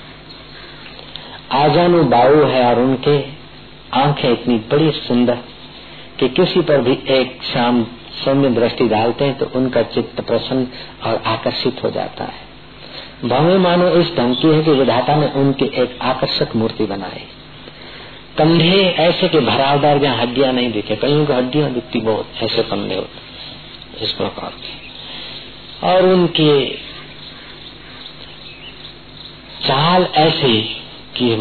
आजानु 1.51 2.03
बाऊ 2.03 2.43
है 2.45 2.65
और 2.65 2.79
उनके 2.79 3.23
आँखें 3.93 4.31
इतनी 4.31 4.55
बड़ी 4.55 4.91
सुंदर 4.91 5.37
कि 6.19 6.29
किसी 6.29 6.61
पर 6.61 6.81
भी 6.81 6.99
एक 7.09 7.43
शाम 7.43 7.83
सौम्य 8.25 8.49
दृष्टि 8.49 8.87
डालते 8.87 9.25
हैं 9.25 9.37
तो 9.37 9.51
उनका 9.55 9.81
चित्त 9.81 10.21
प्रसन्न 10.21 10.67
और 11.05 11.21
आकर्षित 11.25 11.83
हो 11.83 11.89
जाता 11.89 12.23
है। 12.23 12.49
भवे 13.29 13.57
मानो 13.57 13.89
इस 13.89 14.15
ढंग 14.17 14.35
की 14.35 14.47
है 14.47 14.63
कि 14.63 14.71
विधाता 14.71 15.15
ने 15.15 15.31
उनकी 15.35 15.65
एक 15.65 15.99
आकर्षक 16.01 16.55
मूर्ति 16.55 16.85
बनाई। 16.85 17.27
कंधे 18.37 18.83
ऐसे 18.99 19.27
के 19.27 19.39
भरावदार 19.39 19.97
जहाँ 19.97 20.17
हड्डियाँ 20.17 20.53
नहीं 20.53 20.71
दिखे 20.71 20.95
कहीं 20.95 21.25
को 21.25 21.33
हड्डियाँ 21.33 21.71
दिखती 21.71 21.99
बहुत, 21.99 22.27
ऐसे 22.43 22.63
कंधे 22.63 22.95
होते 22.95 24.03
इस 24.03 24.11
प्रकार 24.11 24.49
के। 24.49 25.87
और 25.87 26.05
उनके 26.05 26.67
चाल 29.67 30.03
ऐसी 30.03 30.61
कि 31.17 31.35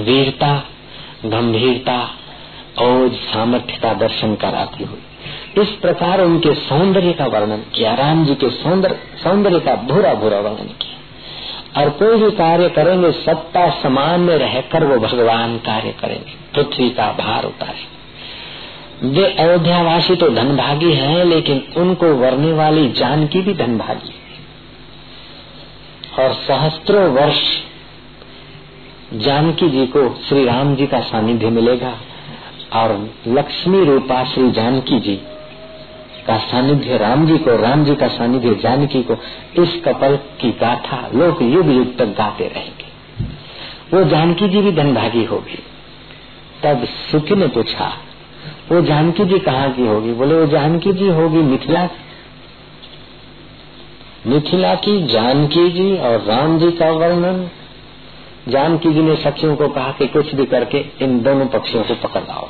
वीरता, 0.00 0.64
गंभीरता, 1.24 2.10
और 2.78 3.08
सामर्थ्य 3.08 3.76
का 3.76 3.92
दर्शन 3.94 4.34
कराती 4.34 4.84
हुई। 4.84 5.62
इस 5.62 5.68
प्रकार 5.68 6.20
उनके 6.20 6.54
सौंदर्य 6.54 7.12
का 7.12 7.26
वर्णन 7.26 7.62
किया, 7.74 7.94
राम 7.94 8.24
जी 8.26 8.34
के 8.34 8.50
सौंदर्य 8.50 8.98
सौंदर्य 9.22 9.60
का 9.60 9.74
भूरा 9.74 10.14
भूरा 10.14 10.38
वर्णन 10.38 10.66
किया। 10.66 10.98
और 11.74 11.88
कोई 11.92 12.16
भी 12.16 12.30
कार्य 12.36 12.68
करेंगे, 12.68 13.10
सत्ता 13.12 13.68
समान 13.80 14.20
में 14.20 14.36
रहकर 14.38 14.84
वो 14.84 14.96
भगवान 14.98 15.56
कार्य 15.58 15.90
करेंगे। 16.00 16.34
पृथ्वी 16.54 16.88
का 16.90 17.10
भार 17.14 17.44
उतारे 17.44 17.92
वे 19.04 19.24
अयोध्यावासी 19.34 20.16
तो 20.16 20.28
धनभागी 20.30 20.92
हैं, 20.92 21.24
लेकिन 21.24 21.62
उनको 21.76 22.14
वरने 22.16 22.52
वाली 22.52 22.88
जानकी 22.92 23.40
भी 23.40 23.54
धनभागी 23.54 24.14
और 26.18 26.32
सहस्त्रों 26.42 27.06
वर्ष 27.12 27.42
जानकी 29.16 29.68
जी 29.70 29.86
को 29.86 30.08
श्री 30.28 30.44
राम 30.44 30.74
जी 30.76 30.86
का 30.86 31.00
सानिध्य 31.02 31.50
मिलेगा, 31.50 31.92
और 32.72 33.10
लक्ष्मी 33.28 33.84
रूपा 33.84 34.24
श्री 34.24 34.50
जानकी 34.52 35.00
जी 35.00 35.20
का 36.26 36.38
सानिध्य, 36.38 36.96
राम 36.96 37.26
जी 37.26 37.38
को, 37.38 37.56
राम 37.56 37.84
जी 37.84 37.94
का 37.94 38.08
सानिध्य, 38.08 38.54
जानकी 38.54 39.02
को, 39.02 39.14
इस 39.62 39.82
कपल 39.84 40.16
की 40.16 40.50
गाथा 40.50 41.10
लोग 41.14 41.42
युग 41.42 41.70
युग 41.70 41.96
तक 41.96 42.06
गाते 42.06 42.48
रहेंगे। 42.48 42.84
वो 43.96 44.04
जानकी 44.04 44.48
जी 44.48 44.60
भी 44.60 44.72
धनभागी 44.72 45.24
होगी। 45.24 45.62
तब 46.62 46.84
सुखी 46.84 47.34
ने 47.34 47.46
पूछा, 47.46 47.92
वो 48.72 48.80
जानकी 48.82 49.24
जी 49.24 49.38
कहाँ 49.38 49.72
की 49.72 49.86
होगी? 49.86 50.12
बोले, 50.12 50.34
वो 50.34 50.46
जानकी 50.46 50.92
जी 50.92 51.08
होगी 51.08 51.38
मिथिला 51.38 51.88
मिथिला 54.26 54.74
की 54.74 55.06
जानकी 55.06 55.70
जी 55.70 55.96
और 55.96 56.20
राम 56.20 56.58
जी 56.58 56.70
का 56.70 56.90
वर्णन। 56.90 57.50
जानकी 58.48 58.92
जी 58.92 59.02
ने 59.02 59.16
सखियों 59.16 59.56
को 59.56 59.68
कहा 59.68 59.92
कि 59.92 60.06
कुछ 60.06 60.34
भी 60.34 60.46
करके 60.46 60.84
इन 61.00 61.22
दोनों 61.22 61.46
पक्षियों 61.46 61.84
को 61.84 61.94
पकड़ 61.94 62.20
लाओ। 62.20 62.48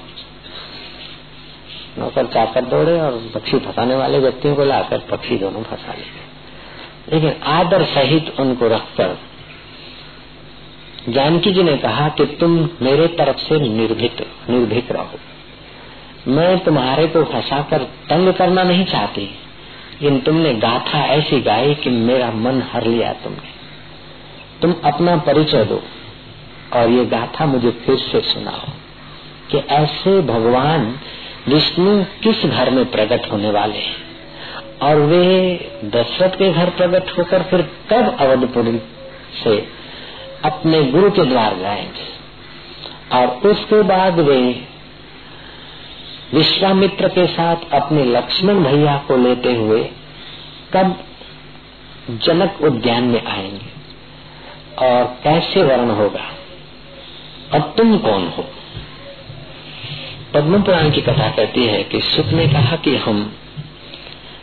नौकर 1.98 2.26
चाकर 2.26 2.64
दौड़े 2.64 3.00
और 3.00 3.30
पक्षी 3.34 3.58
फंसाने 3.58 3.94
वाले 3.94 4.18
व्यक्तियों 4.18 4.54
को 4.54 4.64
लाकर 4.64 4.98
पक्षी 4.98 5.36
दोनों 5.36 5.62
फंसा 5.62 5.92
लिए 5.92 6.22
लेकिन 7.12 7.42
आदर 7.42 7.84
सहित 7.84 8.40
उनको 8.40 8.68
रखकर 8.68 9.18
जानकी 11.08 11.52
जी 11.52 11.62
ने 11.62 11.76
कहा 11.76 12.08
कि 12.08 12.24
तुम 12.24 12.68
मेरे 12.82 13.06
तरफ़ 13.08 13.36
से 13.36 13.58
निर्भीत, 13.60 14.26
निर्भीक 14.50 14.92
रहो। 14.92 15.18
मैं 16.28 16.58
तुम्हारे 16.58 17.06
को 17.06 17.24
फंसाकर 17.24 17.78
तंग 17.78 18.32
करना 18.32 18.62
नहीं 18.62 18.84
चाहती, 18.84 19.20
लेकिन 20.02 20.20
तुमने 20.20 20.54
गाथा 20.54 21.04
ऐसी 21.06 21.40
गाई 21.40 21.74
कि 21.74 21.90
मेरा 21.90 22.30
मन 22.30 22.62
हर 22.72 22.86
लिया 22.86 23.12
तुमने। 23.12 23.52
तुम 24.62 24.74
अपना 24.84 25.16
परिचय 25.16 25.64
दो 25.64 25.82
और 26.72 26.90
ये 26.90 27.04
गाथा 27.04 27.46
मुझे 27.46 27.70
फिर 27.70 27.96
से 27.96 28.20
सुनाओ 28.20 28.70
कि 29.50 29.58
ऐसे 29.58 30.20
भगवान 30.22 30.98
विष्णु 31.48 32.04
किस 32.04 32.46
घर 32.46 32.70
में 32.70 32.90
प्रकट 32.90 33.32
होने 33.32 33.50
वाले 33.50 33.78
हैं? 33.78 33.96
और 34.82 34.96
वे 34.96 35.52
दशरथ 35.84 36.30
के 36.30 36.52
घर 36.52 36.70
प्रकट 36.70 37.18
होकर 37.18 37.42
फिर 37.42 37.62
कब 37.62 38.16
अवधपुरी 38.20 38.78
से 39.44 39.68
अपने 40.44 40.84
गुरु 40.84 41.10
के 41.10 41.24
द्वार 41.24 41.56
जाएँगे? 41.56 42.14
और 43.16 43.26
उसके 43.50 43.82
बाद 43.82 44.20
वे 44.20 44.66
विश्वामित्र 46.34 47.08
के 47.08 47.26
साथ 47.26 47.56
अपने 47.72 48.04
लक्ष्मण 48.04 48.64
भैया 48.64 48.96
को 48.96 49.16
लेते 49.16 49.54
हुए 49.54 49.90
कब 50.76 51.04
जनक 52.10 52.58
उद्यान 52.62 53.04
में 53.04 53.24
आएँगे? 53.24 53.74
और 54.86 55.04
कैसे 55.04 55.62
वर्ण 55.62 55.90
होगा? 55.90 56.24
और 57.54 57.74
तुम 57.76 57.98
कौन 57.98 58.28
हो? 58.28 58.44
पद्म 60.34 60.62
पुराण 60.62 60.90
की 60.90 61.00
कथा 61.00 61.28
कहती 61.30 61.64
है 61.64 61.82
कि 61.82 62.00
सुख 62.00 62.26
ने 62.26 62.46
कहा 62.48 62.76
कि 62.76 62.96
हम 62.96 63.32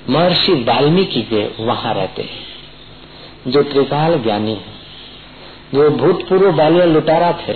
महर्षि 0.10 0.54
वाल्मीकि 0.54 1.22
के 1.22 1.64
वहाँ 1.64 1.94
रहते 1.94 2.22
हैं, 2.22 3.52
जो 3.52 3.64
त्रिकाल 3.64 4.20
ज्ञानी 4.20 4.52
है, 4.52 4.80
जो 5.74 5.90
भूतपूर्व 5.90 6.52
बालिया 6.52 6.86
लुटारा 6.86 7.32
थे 7.32 7.54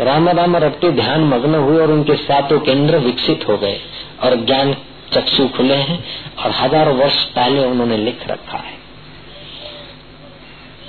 राम 0.00 0.28
राम 0.28 0.56
रटते 0.56 0.90
ध्यान 0.92 1.24
मग्न 1.24 1.54
हुए 1.54 1.80
और 1.82 1.90
उनके 1.92 2.14
सातों 2.16 2.60
केंद्र 2.60 2.98
विकसित 2.98 3.48
हो 3.48 3.56
गए 3.58 3.80
और 4.22 4.36
ज्ञान 4.36 4.74
चक्षु 5.12 5.48
खुले 5.48 5.74
हैं 5.74 6.04
और 6.34 6.50
हज़ारों 6.50 6.94
वर्ष 6.96 7.24
पहले 7.24 7.64
उन्होंने 7.64 7.96
लिख 7.96 8.26
रखा 8.28 8.58
है। 8.58 8.78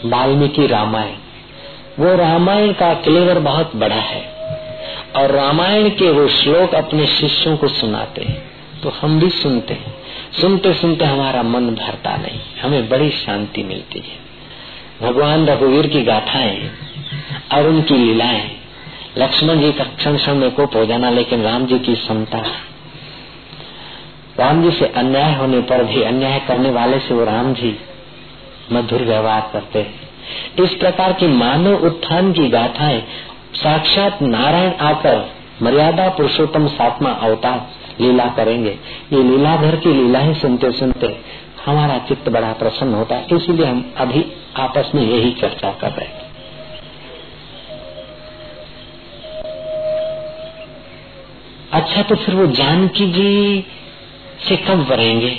वाल्मीकि 0.05 0.67
रामायण, 0.67 1.15
वो 1.99 2.15
रामायण 2.15 2.73
का 2.73 2.93
क्लेवर 2.93 3.39
बहुत 3.39 3.75
बड़ा 3.75 3.95
है। 3.95 4.30
और 5.15 5.31
रामायण 5.31 5.89
के 5.89 6.09
वो 6.09 6.27
श्लोक 6.27 6.75
अपने 6.75 7.05
शिष्यों 7.05 7.57
को 7.57 7.67
सुनाते 7.67 8.23
हैं 8.23 8.51
तो 8.81 8.89
हम 8.89 9.19
भी 9.19 9.29
सुनते 9.29 9.73
हैं। 9.73 9.93
सुनते 10.41 10.73
सुनते 10.73 11.05
हमारा 11.05 11.43
मन 11.43 11.69
भरता 11.75 12.15
नहीं, 12.17 12.39
हमें 12.61 12.89
बड़ी 12.89 13.09
शांति 13.09 13.63
मिलती 13.63 13.99
है। 13.99 14.19
भगवान 15.01 15.45
रघुवीर 15.45 15.87
की 15.87 16.01
गाथाएँ 16.03 16.71
और 17.51 17.67
उनकी 17.67 17.97
लीलाएँ, 17.97 18.51
लक्ष्मण 19.17 19.61
जी 19.61 19.71
का 19.71 19.83
क्षण 19.83 20.17
क्षण 20.17 20.35
में 20.35 20.51
कोप 20.51 20.75
हो 20.75 20.85
जाना, 20.85 21.09
लेकिन 21.09 21.41
राम 21.41 21.65
जी 21.65 21.79
की 21.79 21.95
समता। 21.95 22.43
राम 24.39 24.63
जी 24.63 24.71
से 24.71 24.85
अन्याय 24.85 25.33
होने 25.33 25.61
पर 25.61 25.83
भी, 25.83 26.01
अन्याय 26.01 26.39
करने 26.39 26.69
वाले 26.69 26.99
से 26.99 27.13
वो 27.13 27.25
राम 27.25 27.53
जी 27.53 27.75
मधुर 28.71 29.01
व्यवहार 29.01 29.49
करते 29.53 29.79
हैं। 29.79 30.65
इस 30.65 30.73
प्रकार 30.73 31.13
की 31.13 31.27
मानव 31.27 31.85
उत्थान 31.85 32.33
की 32.33 32.47
गाथाएँ 32.49 33.03
साक्षात 33.55 34.21
नारायण 34.23 34.71
आकर 34.81 35.23
मर्यादा 35.61 36.07
पुरुषोत्तम 36.09 36.67
सातवा 36.67 37.11
अवतार 37.21 37.67
लीला 37.99 38.25
करेंगे। 38.27 38.69
ये 39.13 39.23
लीला 39.23 39.55
घर 39.57 39.75
की 39.75 39.93
लीला 39.93 40.19
ही 40.19 40.33
सुनते 40.35 40.71
सुनते 40.71 41.15
हमारा 41.65 41.97
चित्त 42.07 42.29
बड़ा 42.29 42.51
प्रसन्न 42.53 42.93
होता 42.93 43.15
है, 43.15 43.25
इसीलिए 43.31 43.65
हम 43.65 43.83
अभी 43.97 44.25
आपस 44.57 44.91
में 44.95 45.03
यही 45.03 45.31
चर्चा 45.31 45.71
कर 45.81 45.91
रहे 45.91 46.07
हैं। 46.07 46.29
अच्छा 51.73 52.01
तो 52.01 52.15
फिर 52.15 52.35
वो 52.35 52.45
जानकी 52.53 53.05
जी 53.11 53.65
से 54.39 54.55
कब 54.57 54.85
वरेंगे? 54.89 55.29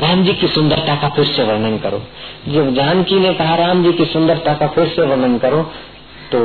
राम 0.00 0.24
जी 0.24 0.32
की 0.34 0.48
सुंदरता 0.48 0.94
का 0.96 1.08
फिर 1.08 1.24
से 1.26 1.42
वर्णन 1.42 1.78
करो। 1.78 2.02
जब 2.48 2.74
जानकी 2.74 3.18
ने 3.20 3.32
कहा, 3.34 3.54
राम 3.56 3.82
जी 3.84 3.92
की 3.92 4.04
सुंदरता 4.06 4.54
का 4.54 4.66
फिर 4.68 4.86
से 4.86 5.02
वर्णन 5.02 5.38
करो 5.38 5.62
तो 6.32 6.40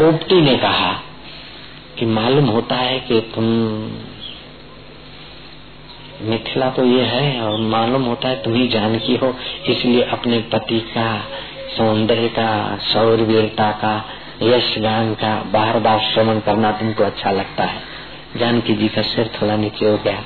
पोपटी 0.00 0.40
ने 0.40 0.56
कहा 0.56 0.92
कि 1.98 2.06
मालूम 2.06 2.44
होता 2.44 2.74
है 2.74 2.98
कि 3.00 3.20
तुम 3.34 3.44
मिथिला 6.22 6.68
तो 6.70 6.84
ये 6.84 7.02
है 7.04 7.40
और 7.40 7.58
मालूम 7.66 8.04
होता 8.04 8.28
है 8.28 8.42
तुम 8.42 8.54
ही 8.54 8.68
जानकी 8.68 9.16
हो, 9.16 9.34
इसलिए 9.68 10.02
अपने 10.02 10.38
पति 10.52 10.78
का, 10.80 11.04
सौंदर्य 11.76 12.28
का 12.28 12.78
शौरवीरता 12.82 13.70
का, 13.72 13.92
यश 14.42 14.74
गान 14.78 15.12
का 15.14 15.34
बार 15.52 15.78
बार 15.78 15.98
श्रवण 16.04 16.40
करना 16.40 16.70
तुमको 16.72 17.04
अच्छा 17.04 17.30
लगता 17.30 17.64
है। 17.64 17.82
जानकी 18.36 18.74
जी 18.74 18.88
का 18.88 19.02
सिर 19.02 19.30
थोड़ा 19.34 19.56
नीचे 19.56 19.88
हो 19.88 19.96
गया, 19.96 20.22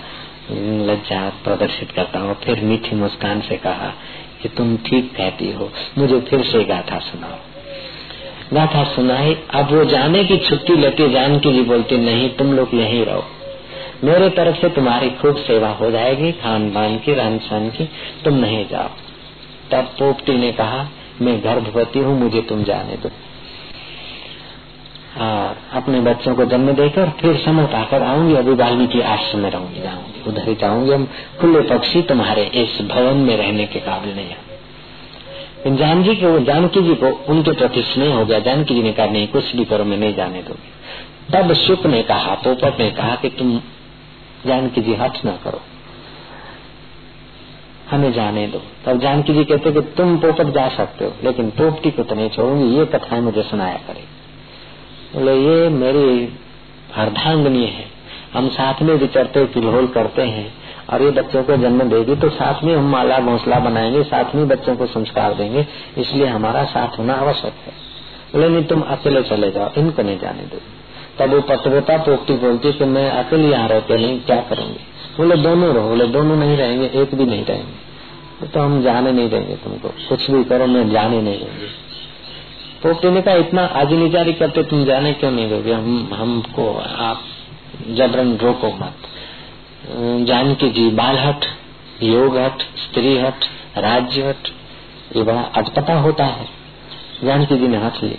लज्जा 0.84 1.28
प्रदर्शित 1.44 1.90
करता 1.90 2.18
हूँ। 2.18 2.34
फिर 2.34 2.60
मीठी 2.60 2.96
मुस्कान 2.96 3.40
से 3.40 3.56
कहा 3.56 3.92
कि 4.42 4.48
तुम 4.48 4.76
ठीक 4.86 5.12
कहती 5.16 5.50
हो, 5.52 5.70
मुझे 5.98 6.20
फिर 6.20 6.44
से 6.44 6.64
गाथा 6.64 6.98
सुनाओ। 7.00 7.53
गाथा 8.52 8.84
सुनाई, 8.84 9.36
अब 9.50 9.72
वो 9.72 9.84
जाने 9.84 10.24
की 10.24 10.36
छुट्टी 10.36 10.76
लेती 10.76 11.10
जानकी 11.10 11.52
जी 11.52 11.62
बोलती, 11.62 11.96
नहीं, 11.96 12.30
तुम 12.30 12.52
लोग 12.52 12.74
यहीं 12.74 13.04
रहो। 13.04 13.24
मेरे 14.04 14.28
तरफ़ 14.30 14.56
से 14.56 14.68
तुम्हारी 14.68 15.10
खूब 15.10 15.36
सेवा 15.36 15.68
हो 15.68 15.90
जाएगी 15.90 16.32
खान 16.32 16.70
पान 16.70 16.98
की 16.98 17.14
रहन 17.14 17.38
सहन 17.38 17.70
की, 17.70 17.84
तुम 18.24 18.34
नहीं 18.34 18.66
जाओ। 18.68 18.88
तब 19.72 19.84
पोपटी 19.98 20.36
ने 20.36 20.52
कहा, 20.52 20.88
मैं 21.22 21.44
गर्भवती 21.44 21.98
हूँ, 21.98 22.18
मुझे 22.18 22.40
तुम 22.40 22.64
जाने 22.64 22.96
दो। 22.96 23.10
और 25.20 25.56
अपने 25.72 26.00
बच्चों 26.00 26.34
को 26.34 26.44
जन्म 26.44 26.72
देकर 26.72 27.10
फिर 27.10 27.36
समय 27.36 27.66
पाकर 27.66 28.02
आऊँगी 28.02 28.34
अभी 28.34 28.54
वाल्मीकि 28.54 29.00
आश्रम 29.00 29.40
में 29.40 29.50
रहूँगी, 29.50 29.80
जाऊँगी। 29.80 30.30
उधर 30.30 30.48
ही 30.48 30.54
जाऊँगी 30.54 30.92
हम 30.92 31.08
खुले 31.40 31.60
पक्षी 31.60 32.02
तुम्हारे 32.02 32.44
इस 32.44 32.82
भवन 32.82 33.16
में 33.16 33.36
रहने 33.36 33.66
के 33.66 33.80
काबिल 33.80 34.14
नहीं 34.16 34.26
है 34.26 34.43
जानकी 35.66 36.14
को, 36.14 36.40
जानकी 36.40 36.82
जी 36.82 36.94
को, 36.94 37.06
उनके 37.06 37.52
प्रति 37.52 37.82
स्नेह 37.82 38.14
हो 38.14 38.26
गया। 38.26 38.38
जानकी 38.38 38.74
जी 38.74 38.82
ने 38.82 38.92
कहा, 38.92 39.06
नहीं, 39.06 39.28
कुछ 39.28 39.56
भी 39.56 39.64
करो, 39.64 39.84
मैं 39.84 39.96
नहीं 39.96 40.14
जाने 40.14 40.42
दूँगी। 40.42 40.70
तब 41.32 41.52
शुक 41.52 41.86
ने 41.86 42.02
कहा 42.02 42.34
पोपट 42.34 42.80
ने 42.80 42.90
कहा 42.90 43.14
कि 43.14 43.28
तुम 43.28 43.60
जानकी 44.46 44.80
जी 44.80 44.94
हट 44.94 45.12
न 45.26 45.30
करो। 45.44 45.60
हमें 47.90 48.12
जाने 48.12 48.46
दो। 48.46 48.62
तब 48.84 48.98
जानकी 48.98 49.34
जी 49.34 49.44
कहते 49.44 49.72
कि 49.72 49.80
तुम 49.80 50.18
पोपट 50.18 50.44
जा 50.44 50.68
सकते 50.68 51.04
हो, 51.04 51.12
लेकिन 51.24 51.50
पोपटी 51.50 51.90
को 51.90 52.02
तो 52.02 52.14
नहीं 52.14 52.30
छोड़ूँगी, 52.30 52.78
ये 52.78 52.84
कथाएँ 52.84 53.20
मुझे 53.20 53.42
सुनाया 53.42 53.76
करे। 53.76 54.14
बोले, 55.18 55.34
ये 55.34 55.68
मेरी 55.68 56.38
अर्धांगनी 56.94 57.66
है। 57.66 57.84
हम 58.34 58.48
साथ 58.48 58.82
में 58.82 58.94
विचरते 58.94 59.46
किलोल 59.46 59.86
करते 59.86 60.22
हैं। 60.22 60.63
और 60.90 61.02
ये 61.02 61.10
बच्चों 61.10 61.44
को 61.44 61.56
जन्म 61.56 61.82
देगी 61.82 62.16
तो 62.16 62.28
साथ 62.28 62.64
में 62.64 62.76
हम 62.76 62.84
माला 62.84 63.18
घोसला 63.18 63.58
बनाएँगे, 63.58 64.02
साथ 64.02 64.34
में 64.34 64.48
बच्चों 64.48 64.76
को 64.76 64.86
संस्कार 64.86 65.34
देंगे, 65.34 65.66
इसलिए 65.98 66.26
हमारा 66.26 66.64
साथ 66.64 66.98
होना 66.98 67.14
आवश्यक 67.14 67.52
है। 67.66 67.72
बोले, 68.32 68.48
नहीं, 68.48 68.64
तुम 68.64 68.80
अकेले 68.80 69.22
चले 69.22 69.50
जाओ, 69.50 69.70
इनको 69.78 70.02
नहीं 70.02 70.18
जाने 70.18 70.42
दो। 70.42 70.60
तब 71.18 71.34
वो 71.34 71.40
पत्रता 71.40 71.96
पोपटी 71.96 72.32
बोलती, 72.36 72.72
कि 72.72 72.84
मैं 72.84 73.10
अकेले 73.10 73.48
यहाँ 73.48 73.68
रहते 73.68 73.96
नहीं, 73.96 74.20
क्या 74.20 74.36
करेंगे? 74.36 74.80
बोले, 75.16 75.36
दोनों 75.36 75.74
रहो। 75.74 75.88
बोले, 75.88 76.06
दोनों 76.06 76.36
नहीं 76.36 76.56
रहेंगे, 76.56 76.86
एक 76.86 77.14
भी 77.14 77.24
नहीं 77.24 77.44
रहेंगे। 77.44 77.84
तो 78.46 78.60
हम 78.60 78.82
जाने 78.82 79.12
नहीं 79.12 79.30
देंगे 79.30 79.54
तुमको, 79.54 79.88
कुछ 79.88 80.30
भी 80.30 80.44
करो, 80.44 80.66
मैं 80.66 80.90
जाने 80.90 81.22
नहीं 81.22 81.38
देंगे। 81.38 81.84
पोपटी 82.82 83.10
ने 83.10 83.22
कहा, 83.22 83.34
इतना 83.34 83.64
आजनिचारी 83.64 84.32
करते, 84.32 84.62
तुम 84.62 84.84
जाने 84.84 85.12
क्यों 85.12 85.30
नहीं 85.30 85.50
दोगे? 85.50 85.72
हम, 85.72 86.10
हमको 86.14 86.84
आप 86.98 87.20
जबरन 87.90 88.36
रोको 88.36 88.66
मत। 88.66 88.92
जानकी 90.24 90.70
जी 90.70 90.90
बाल 90.90 91.18
हट 91.18 91.44
योग 92.02 92.36
हट 92.38 92.62
स्त्री 92.78 93.18
हट 93.18 93.44
राज्य 93.78 94.22
हट 94.22 94.48
ये 95.16 95.22
बड़ा 95.22 95.40
अटपटा 95.40 95.94
होता 95.94 96.24
है। 96.24 96.46
जानकी 97.24 97.56
जी 97.56 97.68
ने 97.68 97.76
हट 97.76 98.02
ली 98.02 98.18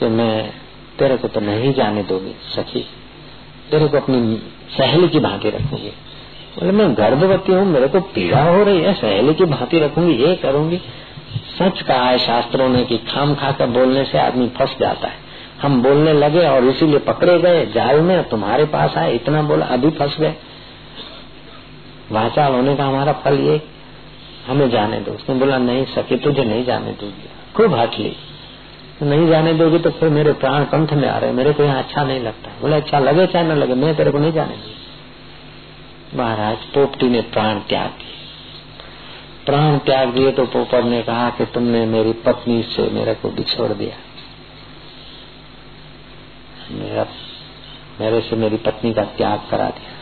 कि 0.00 0.08
मैं 0.08 0.50
तेरे 0.98 1.16
को 1.16 1.28
तो 1.28 1.40
नहीं 1.40 1.72
जाने 1.74 2.02
दोगी, 2.02 2.34
सखी। 2.56 2.80
तेरे 3.70 3.88
को 3.88 3.96
अपनी 3.96 4.42
सहेली 4.76 5.08
की 5.08 5.20
भांति 5.20 5.50
रखूँगी। 5.50 5.88
बोले, 5.88 6.72
मैं 6.72 6.96
गर्भवती 6.96 7.52
हूँ, 7.52 7.64
मेरे 7.66 7.88
को 7.88 8.00
पीड़ा 8.00 8.42
हो 8.42 8.62
रही 8.64 8.80
है, 8.80 8.94
सहेली 8.94 9.34
की 9.34 9.44
भांति 9.44 9.78
रखूँगी, 9.78 10.14
ये 10.14 10.34
करूँगी। 10.36 10.80
सच 11.58 11.82
कहा 11.82 12.04
है 12.04 12.18
शास्त्रों 12.18 12.68
ने 12.68 12.84
कि 12.84 12.98
खाम 12.98 13.34
खा 13.34 13.52
कर 13.52 13.66
बोलने 13.66 14.04
से 14.04 14.18
आदमी 14.18 14.48
फंस 14.48 14.76
जाता 14.80 15.08
है। 15.08 15.25
हम 15.62 15.82
बोलने 15.82 16.12
लगे 16.12 16.48
और 16.48 16.64
इसीलिए 16.64 16.98
पकड़े 16.98 17.38
गए, 17.38 17.66
जाल 17.66 18.00
में 18.00 18.28
तुम्हारे 18.28 18.64
पास 18.64 18.96
आए, 18.96 19.14
इतना 19.14 19.42
बोला, 19.42 19.66
अभी 19.66 19.90
फंस 19.90 20.16
गए। 20.20 20.34
वाचाल 22.12 22.52
होने 22.52 22.76
का 22.76 22.84
हमारा 22.84 23.12
फल 23.12 23.40
ये, 23.40 23.62
हमें 24.46 24.70
जाने 24.70 25.00
दो। 25.00 25.12
उसने 25.12 25.34
बोला, 25.34 25.58
नहीं 25.58 25.84
सके 25.84 26.16
तुझे 26.16 26.44
नहीं 26.44 26.64
जाने 26.64 26.92
दूँगी। 26.92 27.28
खूब 27.56 27.74
हट 27.74 27.98
ली। 27.98 28.16
नहीं 29.02 29.28
जाने 29.28 29.54
दोगे 29.54 29.78
तो 29.78 29.90
फिर 29.90 30.08
मेरे 30.08 30.32
प्राण 30.32 30.64
कंठ 30.64 30.92
में 30.92 31.08
आ 31.08 31.18
रहे 31.18 31.32
मेरे 31.32 31.52
को 31.52 31.62
यहाँ 31.62 31.82
अच्छा 31.82 32.04
नहीं 32.04 32.20
लगता। 32.20 32.50
बोले 32.60 32.76
अच्छा 32.76 32.98
लगे 32.98 33.26
चाहे 33.26 33.44
न 33.44 33.52
लगे, 33.52 33.74
मैं 33.74 33.96
तेरे 33.96 34.10
को 34.10 34.18
नहीं 34.18 34.32
जाने 34.32 34.56
दूँगी। 34.56 36.18
महाराज, 36.18 36.56
पोपटी 36.56 37.08
ने 37.08 37.20
प्राण 37.20 37.58
त्याग 37.58 37.88
दिए। 37.88 38.14
प्राण 39.46 39.78
त्याग 39.78 40.08
दिए 40.08 40.32
तो 40.32 40.44
पोपट 40.44 40.84
ने 40.84 41.02
कहा 41.02 41.30
कि 41.30 41.44
तुमने 41.44 41.86
मेरी 41.86 42.12
पत्नी 42.12 42.62
से 42.62 42.90
मेरे 42.90 43.14
को 43.14 43.28
बिछोड़ 43.28 43.72
दिया। 43.72 43.96
मेरा 46.70 47.06
मेरे 48.00 48.20
से 48.20 48.36
मेरी 48.36 48.56
पत्नी 48.56 48.92
का 48.94 49.02
त्याग 49.02 49.40
करा 49.50 49.70
दिया। 49.70 49.94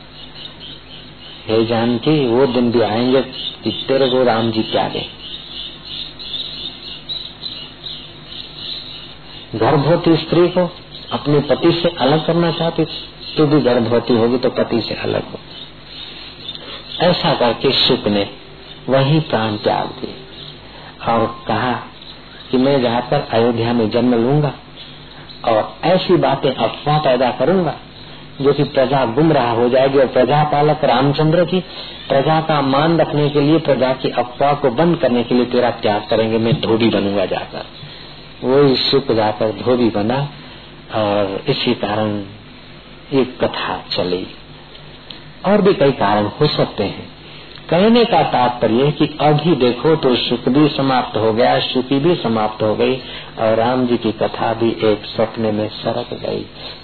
हे 1.46 1.64
जानकी, 1.64 2.26
वो 2.26 2.46
दिन 2.46 2.70
भी 2.70 2.80
आएँगे 2.80 3.22
कि 3.64 3.84
तेरे 3.88 4.08
को 4.08 4.24
राम 4.24 4.50
जी 4.50 4.62
क्या 4.62 4.88
त्यागे। 4.88 5.24
गर्भवती 9.58 10.16
स्त्री 10.16 10.48
को 10.48 10.70
अपने 11.12 11.40
पति 11.40 11.72
से 11.72 11.88
अलग 11.88 12.26
करना 12.26 12.50
चाहती 12.50 12.84
तू 13.36 13.46
भी 13.46 13.60
गर्भवती 13.60 14.14
होगी 14.14 14.38
तो 14.38 14.50
पति 14.50 14.80
से 14.80 14.94
अलग 14.94 15.30
हो 15.30 15.38
ऐसा 17.00 17.34
करके 17.34 17.72
शुक 17.72 18.08
ने 18.08 18.30
वही 18.88 19.20
प्राण 19.20 19.56
त्याग 19.56 19.86
दिए 19.86 20.14
और 21.12 21.44
कहा 21.48 21.72
कि 22.50 22.56
मैं 22.56 22.82
जाकर 22.82 23.20
अयोध्या 23.20 23.72
में 23.72 23.90
जन्म 23.90 24.14
लूँगा। 24.14 24.52
और 25.48 25.76
ऐसी 25.84 26.16
बातें 26.16 26.54
अफवाह 26.54 26.98
पैदा 26.98 27.30
करूँगा, 27.30 27.74
जो 28.40 28.52
कि 28.52 28.64
प्रजा 28.64 29.04
गुम 29.04 29.32
रहा 29.32 29.50
हो 29.50 29.68
जाएगी 29.68 29.98
और 29.98 30.06
प्रजा 30.06 30.44
पालक 30.44 30.84
रामचंद्र 30.84 31.44
की 31.44 31.60
प्रजा 32.08 32.40
का 32.40 32.60
मान 32.60 32.98
रखने 32.98 33.28
के 33.30 33.40
लिए, 33.40 33.58
प्रजा 33.58 33.92
की 33.92 34.08
अफवाह 34.08 34.54
को 34.54 34.70
बंद 34.70 34.96
करने 34.96 35.22
के 35.22 35.34
लिए 35.34 35.44
तेरा 35.44 35.70
त्याग 35.70 36.06
करेंगे। 36.10 36.38
मैं 36.38 36.60
धोबी 36.60 36.88
बनूँगा 36.88 37.26
जाकर। 37.26 37.66
वही 38.46 38.76
सुख 38.76 39.12
जाकर 39.12 39.50
धोबी 39.50 39.90
बना 39.90 40.28
और 40.94 41.44
इसी 41.48 41.74
कारण 41.74 42.22
एक 43.12 43.44
कथा 43.44 43.84
चली। 43.90 44.26
और 45.46 45.62
भी 45.62 45.74
कई 45.74 45.92
कारण 45.92 46.26
हो 46.26 46.46
सकते 46.46 46.84
हैं। 46.84 47.13
कहने 47.70 48.04
का 48.04 48.22
तात्पर्य 48.22 48.90
कि 48.90 49.18
अभी 49.20 49.54
देखो 49.56 49.96
तो 49.96 50.16
सुख 50.16 50.48
भी 50.48 50.68
समाप्त 50.68 51.16
हो 51.16 51.32
गया, 51.32 51.58
सुखी 51.58 51.98
भी 51.98 52.14
समाप्त 52.14 52.62
हो 52.62 52.74
गई 52.74 52.96
और 53.38 53.54
राम 53.54 53.86
जी 53.86 53.96
की 53.96 54.12
कथा 54.12 54.54
भी 54.54 54.70
एक 54.70 55.04
सपने 55.04 55.52
में 55.52 55.68
सरक 55.68 56.14
गई। 56.14 56.40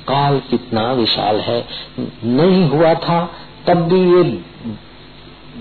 काल 0.08 0.40
कितना 0.50 0.92
विशाल 0.92 1.36
है। 1.36 1.66
नहीं 2.24 2.68
हुआ 2.68 2.94
था, 2.94 3.30
तब 3.66 3.76
भी 3.76 4.00
ये 4.00 4.22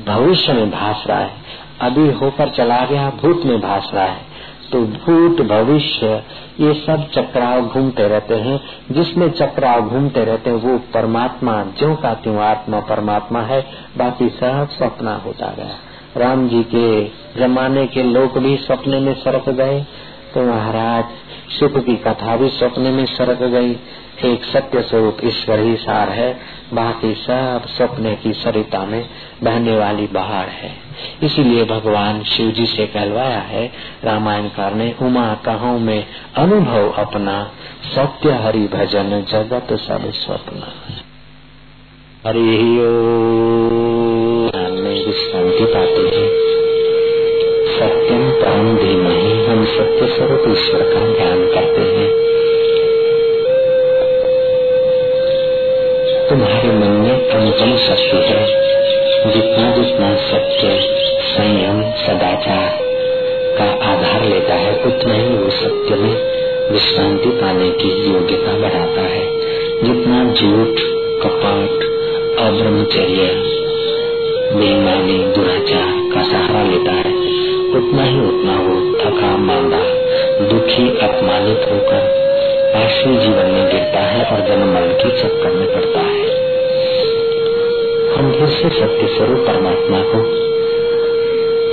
भविष्य 0.07 0.53
में 0.53 0.71
भास 0.71 1.03
रहा 1.07 1.19
है। 1.19 1.33
अभी 1.81 2.11
होकर 2.11 2.49
चला 2.49 2.85
गया, 2.85 3.09
भूत 3.09 3.45
में 3.45 3.61
भास 3.61 3.91
रहा 3.93 4.05
है। 4.05 4.25
तो 4.71 4.81
भूत 4.81 5.41
भविष्य 5.45 6.23
ये 6.59 6.73
सब 6.73 7.09
चक्राव 7.11 7.67
घूमते 7.67 8.07
रहते 8.07 8.35
हैं। 8.35 8.59
जिसमें 8.91 9.29
चक्राव 9.31 9.81
घूमते 9.81 10.23
रहते 10.23 10.49
हैं, 10.49 10.57
वो 10.57 10.77
परमात्मा 10.93 11.63
जो 11.77 11.95
का 11.95 12.13
त्यों 12.13 12.37
आत्मा 12.37 12.79
परमात्मा 12.79 13.41
है, 13.41 13.61
बाकी 13.97 14.29
सब 14.29 14.67
सपना 14.71 15.15
होता 15.15 15.53
गया। 15.57 15.77
राम 16.17 16.47
जी 16.49 16.63
के 16.75 17.05
जमाने 17.39 17.85
के 17.87 18.03
लोग 18.03 18.37
भी 18.37 18.55
सपने 18.57 18.99
में 18.99 19.13
सरक 19.13 19.49
गए 19.49 19.81
तो 20.33 20.41
महाराज 20.43 21.05
सुख 21.59 21.77
की 21.85 21.95
कथा 21.95 22.35
भी 22.35 22.49
सपने 22.49 22.89
में 22.89 23.05
सरक 23.05 23.43
गई। 23.43 23.73
एक 24.25 24.45
सत्य 24.45 24.81
स्वरूप 24.81 25.17
ईश्वर 25.23 25.59
ही 25.59 25.75
सार 25.75 26.09
है। 26.09 26.39
बाकी 26.73 27.13
सब 27.13 27.61
सपने 27.67 28.15
की 28.15 28.33
सरिता 28.33 28.85
में 28.85 29.09
बहने 29.43 29.77
वाली 29.77 30.07
बहार 30.07 30.47
है। 30.47 30.71
इसीलिए 31.23 31.65
भगवान 31.65 32.23
शिव 32.23 32.51
जी 32.51 32.65
से 32.65 32.87
कहलवाया 32.87 33.39
है, 33.39 33.71
रामायण 34.03 34.47
कार 34.47 34.73
ने 34.73 34.95
उमा 35.01 35.35
कहो 35.35 35.77
में 35.77 36.05
अनुभव 36.35 36.89
अपना, 36.89 37.51
सत्य 37.95 38.31
हरि 38.31 38.67
भजन 38.73 39.25
जगत 39.29 39.73
सब 39.73 40.11
स्वप्न। 40.11 40.63
हरि 42.27 42.75
विश्रांति 45.05 45.65
पाते 45.65 46.17
हैं। 46.17 46.49
सत्यम 47.79 48.31
प्राण 48.31 48.75
धीमही, 48.75 49.45
हम 49.45 49.65
सत्य 49.65 50.15
स्वरूप 50.15 50.43
ईश्वर 50.47 50.81
का 50.81 50.99
ज्ञान 50.99 51.45
करते 51.45 51.81
हैं। 51.81 52.28
तुम्हारे 56.29 56.67
मन 56.67 56.87
में 56.87 57.29
अनुपम 57.29 57.77
शक्ति 57.77 58.17
है, 58.17 58.45
जितना 59.31 59.71
जितना 59.71 60.15
सत्य, 60.15 60.79
संयम, 61.21 61.81
सदाचार 61.81 62.79
का 63.57 63.85
आधार 63.85 64.25
लेता 64.25 64.53
है, 64.53 64.83
उतना 64.83 65.13
ही 65.13 65.37
वो 65.37 65.49
सत्य 65.49 65.95
में 65.95 66.21
विश्रांति 66.71 67.29
पाने 67.29 67.69
की 67.69 68.13
योग्यता 68.13 68.53
बढ़ाता 68.53 69.01
है। 69.01 69.25
जितना 69.83 70.33
झूठ, 70.33 70.79
कपट 71.23 71.83
अब्रह्मचर्य 72.39 73.33
बेईमानी, 74.55 75.17
दुराचार 75.17 76.09
का 76.13 76.23
सहारा 76.23 76.63
लेता 76.63 76.91
है, 76.91 77.13
उतना 77.73 78.03
ही 78.03 78.19
उतना 78.19 78.59
वो 78.59 78.97
थका, 78.97 79.37
मांदा, 79.37 79.83
दुखी, 80.45 80.97
अपमानित 80.97 81.71
होकर 81.71 82.28
पार्श्वी 82.69 83.17
जीवन 83.17 83.45
में 83.45 83.69
गिरता 83.69 83.99
है 83.99 84.25
और 84.25 84.47
जन्म 84.47 84.73
मरण 84.73 84.87
की 84.87 85.21
चक्कर 85.21 85.49
में 85.49 85.73
पड़ता 85.73 85.99
है। 85.99 86.39
हम 88.17 88.33
फिर 88.33 88.47
से 88.47 88.69
सत्य 88.69 89.17
स्वरूप 89.17 89.47
परमात्मा 89.47 89.99
को 89.99 90.49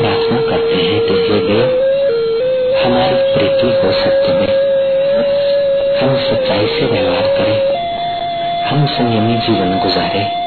प्रार्थना 0.00 0.50
करते 0.50 0.74
हैं 0.74 1.00
कि 1.00 1.14
हे 1.14 1.40
देव, 1.40 1.86
हमारी 2.84 3.14
प्रीति 3.14 3.86
हो 3.86 3.92
सत्य 3.92 4.34
में। 4.34 4.66
हम 5.98 6.16
सच्चाई 6.16 6.66
से 6.66 6.86
व्यवहार 6.86 7.22
करें। 7.22 7.76
हम 8.64 8.86
संयमी 8.86 9.34
जीवन 9.34 9.78
गुजारे। 9.78 10.46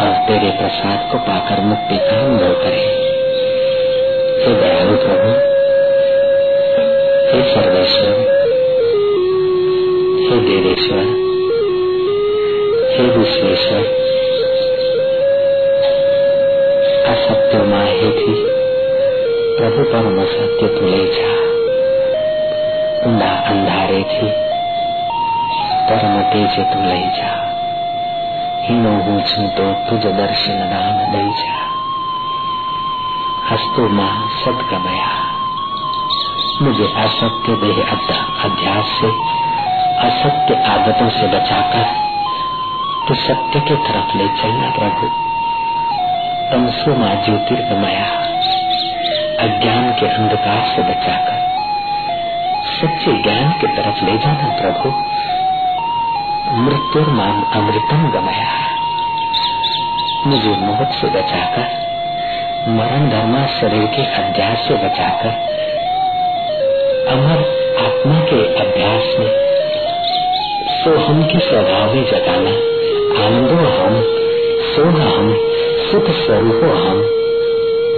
और 0.00 0.28
तेरे 0.28 0.50
प्रसाद 0.50 1.12
को 1.12 1.18
पाकर 1.18 1.60
मुक्ति 1.60 1.96
का 1.98 2.20
अनुभव 2.24 2.52
करें। 2.52 3.10
हे 4.40 4.54
दयालु 4.54 4.96
प्रभु 4.96 5.49
हे 10.49 10.49
देवेश्वर 10.49 11.09
हे 12.91 13.03
विश्वेश्वर 13.17 13.83
असत्य 17.09 17.63
माहे 17.65 18.11
थी 18.19 18.33
प्रभु 19.57 19.83
परम 19.91 20.23
सत्य 20.27 20.67
तुले 20.77 21.03
जा 21.17 21.35
ઊંડા 23.05 23.33
અંધારેથી 23.49 24.29
પરમ 25.87 26.15
તેજે 26.31 26.63
તું 26.71 26.85
લઈ 26.85 27.09
જા 27.17 27.27
હીનો 28.65 28.93
હું 29.05 29.19
છું 29.29 29.45
તો 29.57 29.67
તુજ 29.87 30.07
દર્શન 30.17 30.59
દાન 30.71 30.97
દઈ 31.13 31.31
जा 31.41 31.53
हस्तु 33.49 33.83
माँ 33.91 34.13
सद 34.37 34.61
कमया 34.69 35.09
मुझे 36.61 36.85
असत्य 36.99 37.55
देह 37.63 37.79
अध्यास 38.45 38.93
से 38.95 39.09
असत्य 40.00 40.54
आदतों 40.54 41.08
से 41.08 41.26
बचाकर 41.26 41.84
तो 43.08 43.14
सत्य 43.14 43.60
के 43.60 43.74
तरफ़ 43.74 44.16
ले 44.16 44.28
चलना 44.28 44.70
प्रभु। 44.70 45.06
तमसो 46.50 46.94
माँ 46.94 47.14
ज्योतिर्गमया। 47.24 48.04
अज्ञान 49.44 49.96
के 50.00 50.06
अंधकार 50.06 50.76
से 50.76 50.82
बचाकर 50.82 51.50
सच्चे 52.64 53.22
ज्ञान 53.22 53.52
की 53.52 53.66
तरफ़ 53.66 54.04
ले 54.04 54.18
जाना 54.18 54.60
प्रभु। 54.60 54.88
मृत्यु 56.56 57.12
मान 57.12 57.44
अमृतम 57.52 58.10
गमया। 58.10 58.52
मुझे 60.26 60.50
मोहत 60.50 60.88
से 60.92 61.06
बचाकर, 61.06 61.68
मरण 62.68 63.10
धर्मा 63.10 63.46
शरीर 63.46 63.86
के 63.86 64.02
अध्यास 64.04 64.58
से 64.58 64.74
बचाकर, 64.74 65.28
अमर 67.08 67.38
आत्मा 67.86 68.20
के 68.20 68.54
अभ्यास 68.54 69.20
में 69.20 69.49
सोहम 70.80 71.22
के 71.22 71.38
स्वभाव 71.38 71.94
में 71.94 72.04
जगाना, 72.04 72.50
आनंदो 73.24 73.54
हम 73.54 74.02
सोह 74.62 75.02
हम, 75.02 75.34
सुख 75.92 76.10
स्वरूप 76.10 76.64
हम। 76.64 77.02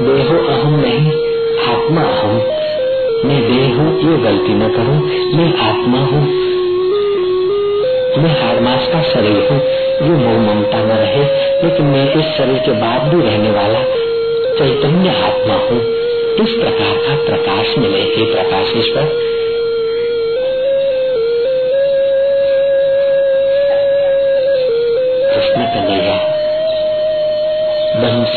देहो 0.06 0.48
अहम 0.48 0.80
नहीं, 0.80 1.12
आत्मा 1.74 2.00
हम। 2.00 2.30
मैं 3.28 3.42
देह 3.48 3.76
हूँ 3.76 4.10
ये 4.10 4.18
गलती 4.18 4.54
न 4.54 4.68
करूँ, 4.68 4.96
मैं 5.36 5.58
आत्मा 5.58 5.98
हूँ। 5.98 6.22
मैं 8.22 8.40
हर 8.40 8.60
मास 8.60 8.88
का 8.92 9.02
शरीर 9.02 9.48
हूँ, 9.50 9.60
ये 10.08 10.24
मोह 10.24 10.54
ममता 10.54 10.78
न 10.78 10.88
रहे, 10.88 11.24
लेकिन 11.64 11.86
मैं 11.86 12.14
इस 12.14 12.38
शरीर 12.38 12.58
के 12.58 12.72
बाद 12.72 13.14
भी 13.14 13.22
रहने 13.22 13.50
वाला 13.50 13.82
चैतन्य 14.58 15.08
आत्मा 15.08 15.54
हूँ। 15.54 15.80
इस 16.44 16.52
प्रकार 16.52 16.96
का 16.96 17.24
प्रकाश 17.24 17.78
मिले, 17.78 18.02
हे 18.02 18.34
प्रकाशेश्वर। 18.34 19.32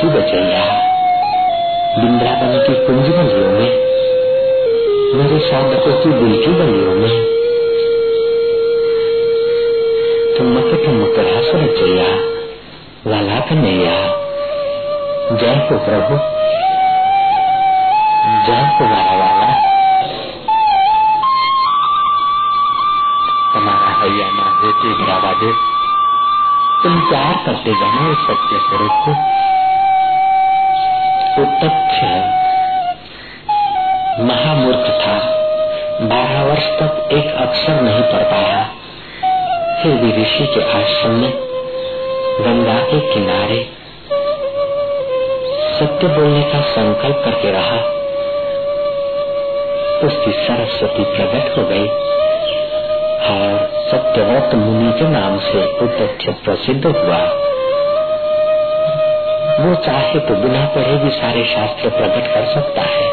बंसी 0.06 0.18
बचैया 0.18 0.64
वृंदावन 1.98 2.58
की 2.68 2.74
कुंज 2.88 3.08
बलियों 3.10 3.52
में, 3.52 3.72
मेरे 5.14 5.40
साधकों 5.40 5.94
की 6.00 6.10
दिल 6.10 6.34
की 6.46 6.52
बलियों 6.52 6.96
में। 6.96 7.14
ठुमक 10.38 10.70
ठुमक 10.86 11.20
रास 11.20 11.52
रचैया 11.56 12.10
वाला 13.08 13.40
कन्हैया 13.40 13.96
जय 15.38 15.56
हो 15.68 15.78
प्रभु। 15.86 16.18
जय 18.46 18.66
हो 18.76 18.86
मारा 18.86 19.16
वाला 19.20 19.48
हमारा 23.54 23.94
हैया 24.02 24.28
ना 24.32 24.50
होते 24.60 24.98
गिरावा 24.98 25.34
दे 25.34 25.54
तुम 26.84 27.00
प्यार 27.10 27.34
करते 27.46 27.80
जाना 27.82 28.12
उस 28.12 28.28
सत्य 28.28 28.60
स्वरूप 28.60 29.02
को। 29.06 29.36
वो 31.40 31.46
महामूर्ख 34.24 34.88
था। 34.88 35.18
बारह 36.02 36.44
वर्ष 36.44 36.66
तक 36.66 37.10
एक 37.12 37.36
अक्षर 37.36 37.82
नहीं 37.82 38.02
पढ़ 38.02 38.24
पाया। 38.24 38.70
फिर 39.84 39.92
भी 39.92 40.22
ऋषि 40.22 40.46
के 40.46 40.62
आश्रम 40.62 41.12
में, 41.12 41.34
गंगा 42.42 42.84
के 42.84 43.14
किनारे, 43.14 43.70
सत्य 45.80 46.08
बोलने 46.08 46.42
का 46.42 46.62
संकल्प 46.62 47.22
करके 47.26 47.52
रहा। 47.52 47.78
उसकी 50.08 50.32
सरस्वती 50.32 51.04
प्रकट 51.04 51.58
हो 51.58 51.64
गई 51.64 51.88
और 53.28 53.70
सत्यव्रत 53.92 54.56
मुनि 54.56 54.94
के 54.94 55.08
नाम 55.08 55.40
से 55.40 55.62
तथ्य 55.68 56.32
प्रसिद्ध 56.32 56.86
हुआ। 56.86 57.45
वो 59.60 59.76
चाहे 59.76 60.20
तो 60.20 60.36
बिना 60.36 60.66
पढ़े 60.66 60.98
भी 60.98 61.10
सारे 61.10 61.46
शास्त्र 61.46 61.90
प्रकट 61.90 62.34
कर 62.34 62.54
सकता 62.54 62.82
है। 62.82 63.12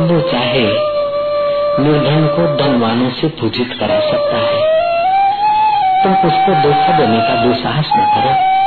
वो 0.00 0.20
चाहे 0.20 0.88
निर्धन 1.82 2.26
को 2.26 2.56
धनवानों 2.56 3.10
से 3.10 3.28
पूजित 3.28 3.76
करा 3.80 4.00
सकता 4.00 4.36
है। 4.36 4.78
तुम 6.02 6.14
तो 6.14 6.28
उसको 6.28 6.62
धोखा 6.62 6.98
देने 6.98 7.18
का 7.18 7.44
दुसाहस 7.44 7.86
न 7.96 8.04
करो। 8.04 8.58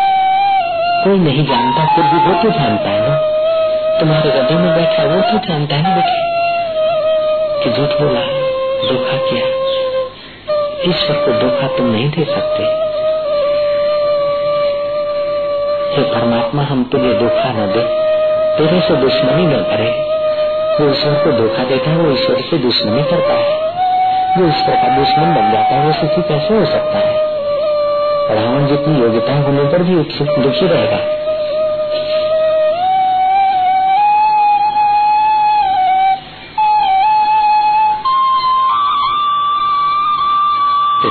कोई 1.04 1.19
नहीं 1.19 1.45
जानता, 1.45 1.95
फिर 1.95 2.04
भी 2.04 2.28
वो 2.28 2.43
तो 2.43 2.50
जानता 2.50 2.89
है 2.89 3.10
ना? 3.10 3.32
तुम्हारे 4.00 4.32
हृदय 4.32 4.56
में 4.56 4.76
बैठा 4.76 5.04
वो 5.04 5.21
तो 5.21 5.47
जानता 5.47 5.76
है 5.76 5.84
ना 5.84 5.95
बेटे? 5.95 6.32
कि 7.63 7.69
झूठ 7.69 7.89
बोला, 7.89 8.21
धोखा 8.89 9.17
किया। 9.17 9.62
ईश्वर 10.89 11.15
को 11.15 11.32
धोखा 11.39 11.67
तुम 11.78 11.86
नहीं 11.91 12.10
दे 12.10 12.24
सकते। 12.24 12.90
परमात्मा 16.12 16.63
हम 16.63 16.84
तुझे 16.84 17.13
धोखा 17.13 17.50
न 17.50 17.67
दे, 17.67 18.02
तेरे 18.58 18.82
से 18.82 18.95
दुश्मनी 18.95 19.45
न 19.45 19.63
करे 19.63 20.12
वो 20.71 20.91
ईश्वर 20.91 21.13
को 21.13 21.32
धोखा 21.32 21.63
देता 21.63 21.89
है, 21.89 21.97
वो 21.97 22.12
ईश्वर 22.12 22.36
से 22.36 22.58
दुश्मनी 22.58 23.04
करता 23.04 23.34
है। 23.34 23.62
वो 24.38 24.47
ईश्वर 24.47 24.76
का 24.76 24.97
दुश्मन 24.97 25.36
बन 25.36 25.52
जाता 25.52 25.76
है, 25.76 25.88
वो 25.88 25.93
सुखी 25.93 26.21
कैसे 26.21 26.58
हो 26.58 26.65
सकता 26.65 26.97
है? 26.97 27.15
रावण 28.36 28.67
जितनी 28.67 29.02
योग्यता 29.02 29.34
होने 29.34 29.63
पर 29.63 29.84
भी 29.84 29.95
दुखी 30.43 30.67
रहेगा। 30.67 31.21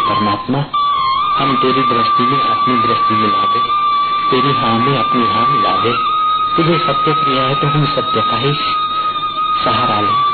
परमात्मा, 0.08 0.58
हम 1.36 1.56
तेरी 1.56 1.96
दृष्टि 1.96 2.22
में 2.22 2.40
अपनी 2.40 2.88
दृष्टि 2.88 3.14
मिला 3.14 3.44
दे 3.44 3.79
तेरी 4.30 4.50
हाँ 4.50 4.78
में 4.78 4.98
अपनी 4.98 5.22
हाँ 5.22 5.46
मिला 5.48 5.70
दे। 5.70 5.92
तुझे 6.56 6.78
सत्य 6.78 7.12
प्रिय 7.12 7.40
है 7.40 7.54
तो 7.54 7.66
हम 7.66 7.86
सत्य 7.86 8.20
का 8.20 8.36
ही 8.36 8.52
सहारा 9.64 10.00
ले। 10.00 10.30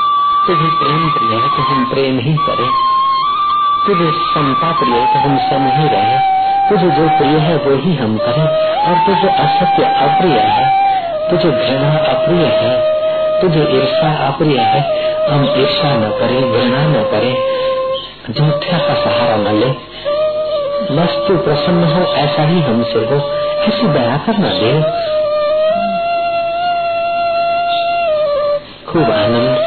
तुझे 0.47 0.69
प्रेम 0.69 1.09
प्रिय 1.09 1.39
है 1.39 1.49
तो 1.49 1.61
हम 1.63 1.85
प्रेम 1.85 2.19
ही 2.19 2.33
करें। 2.33 2.69
तुझे 3.87 4.11
समता 4.33 4.71
प्रिय 4.71 4.93
है 4.93 5.13
तो 5.13 5.19
हम 5.19 5.37
सम 5.37 5.81
ही 5.81 5.87
रहे। 5.87 6.37
तुझे 6.69 6.89
जो 6.89 7.09
प्रिय 7.17 7.37
है 7.37 7.57
वो 7.57 7.75
ही 7.75 7.95
हम 7.95 8.17
करें। 8.17 8.67
और 8.77 8.95
तुझे 9.05 9.27
असत्य 9.27 9.83
अप्रिय 9.83 10.39
है, 10.39 10.65
तुझे 11.29 11.51
घृणा 11.51 11.97
अप्रिय 11.97 12.45
है, 12.45 12.97
तुझे 13.41 13.59
ईर्षा 13.59 14.27
अप्रिय 14.27 14.59
है, 14.59 14.81
हम 15.31 15.43
ईर्षा 15.43 15.93
न 15.95 16.09
करें, 16.09 16.51
घृणा 16.51 16.87
न 16.87 17.03
करें। 17.03 17.33
झूठा 18.33 18.77
का 18.77 18.93
सहारा 18.93 19.35
न 19.35 19.55
ले। 19.55 19.96
बस 21.07 21.27
तू 21.27 21.37
प्रसन्न 21.37 21.83
हो, 21.83 22.13
ऐसा 22.13 22.41
ही 22.41 22.61
हमसे 22.61 22.99
हो। 22.99 23.15
ऐसी 23.63 23.87
दया 23.87 24.17
करना 24.17 24.49
दे 24.49 24.81
खूब 28.91 29.03
आनंद, 29.03 29.57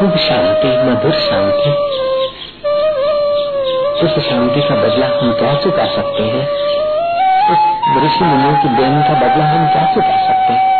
खूब 0.00 0.16
शांति, 0.16 0.68
मधुर 0.68 1.12
शांति। 1.12 1.70
उस 4.06 4.28
शांति 4.30 4.60
का 4.60 4.74
बदला 4.74 5.06
हम 5.06 5.32
क्या 5.32 5.54
चुका 5.54 5.86
सकते 5.86 6.22
हैं? 6.22 6.48
उस 7.50 7.58
ऋषि 8.04 8.24
मुनियों 8.24 8.56
की 8.62 8.68
देन 8.68 9.02
का 9.02 9.14
बदला 9.14 9.44
हम 9.44 9.68
क्या 9.68 9.94
चुका 9.94 10.26
सकते 10.26 10.52
हैं? 10.52 10.77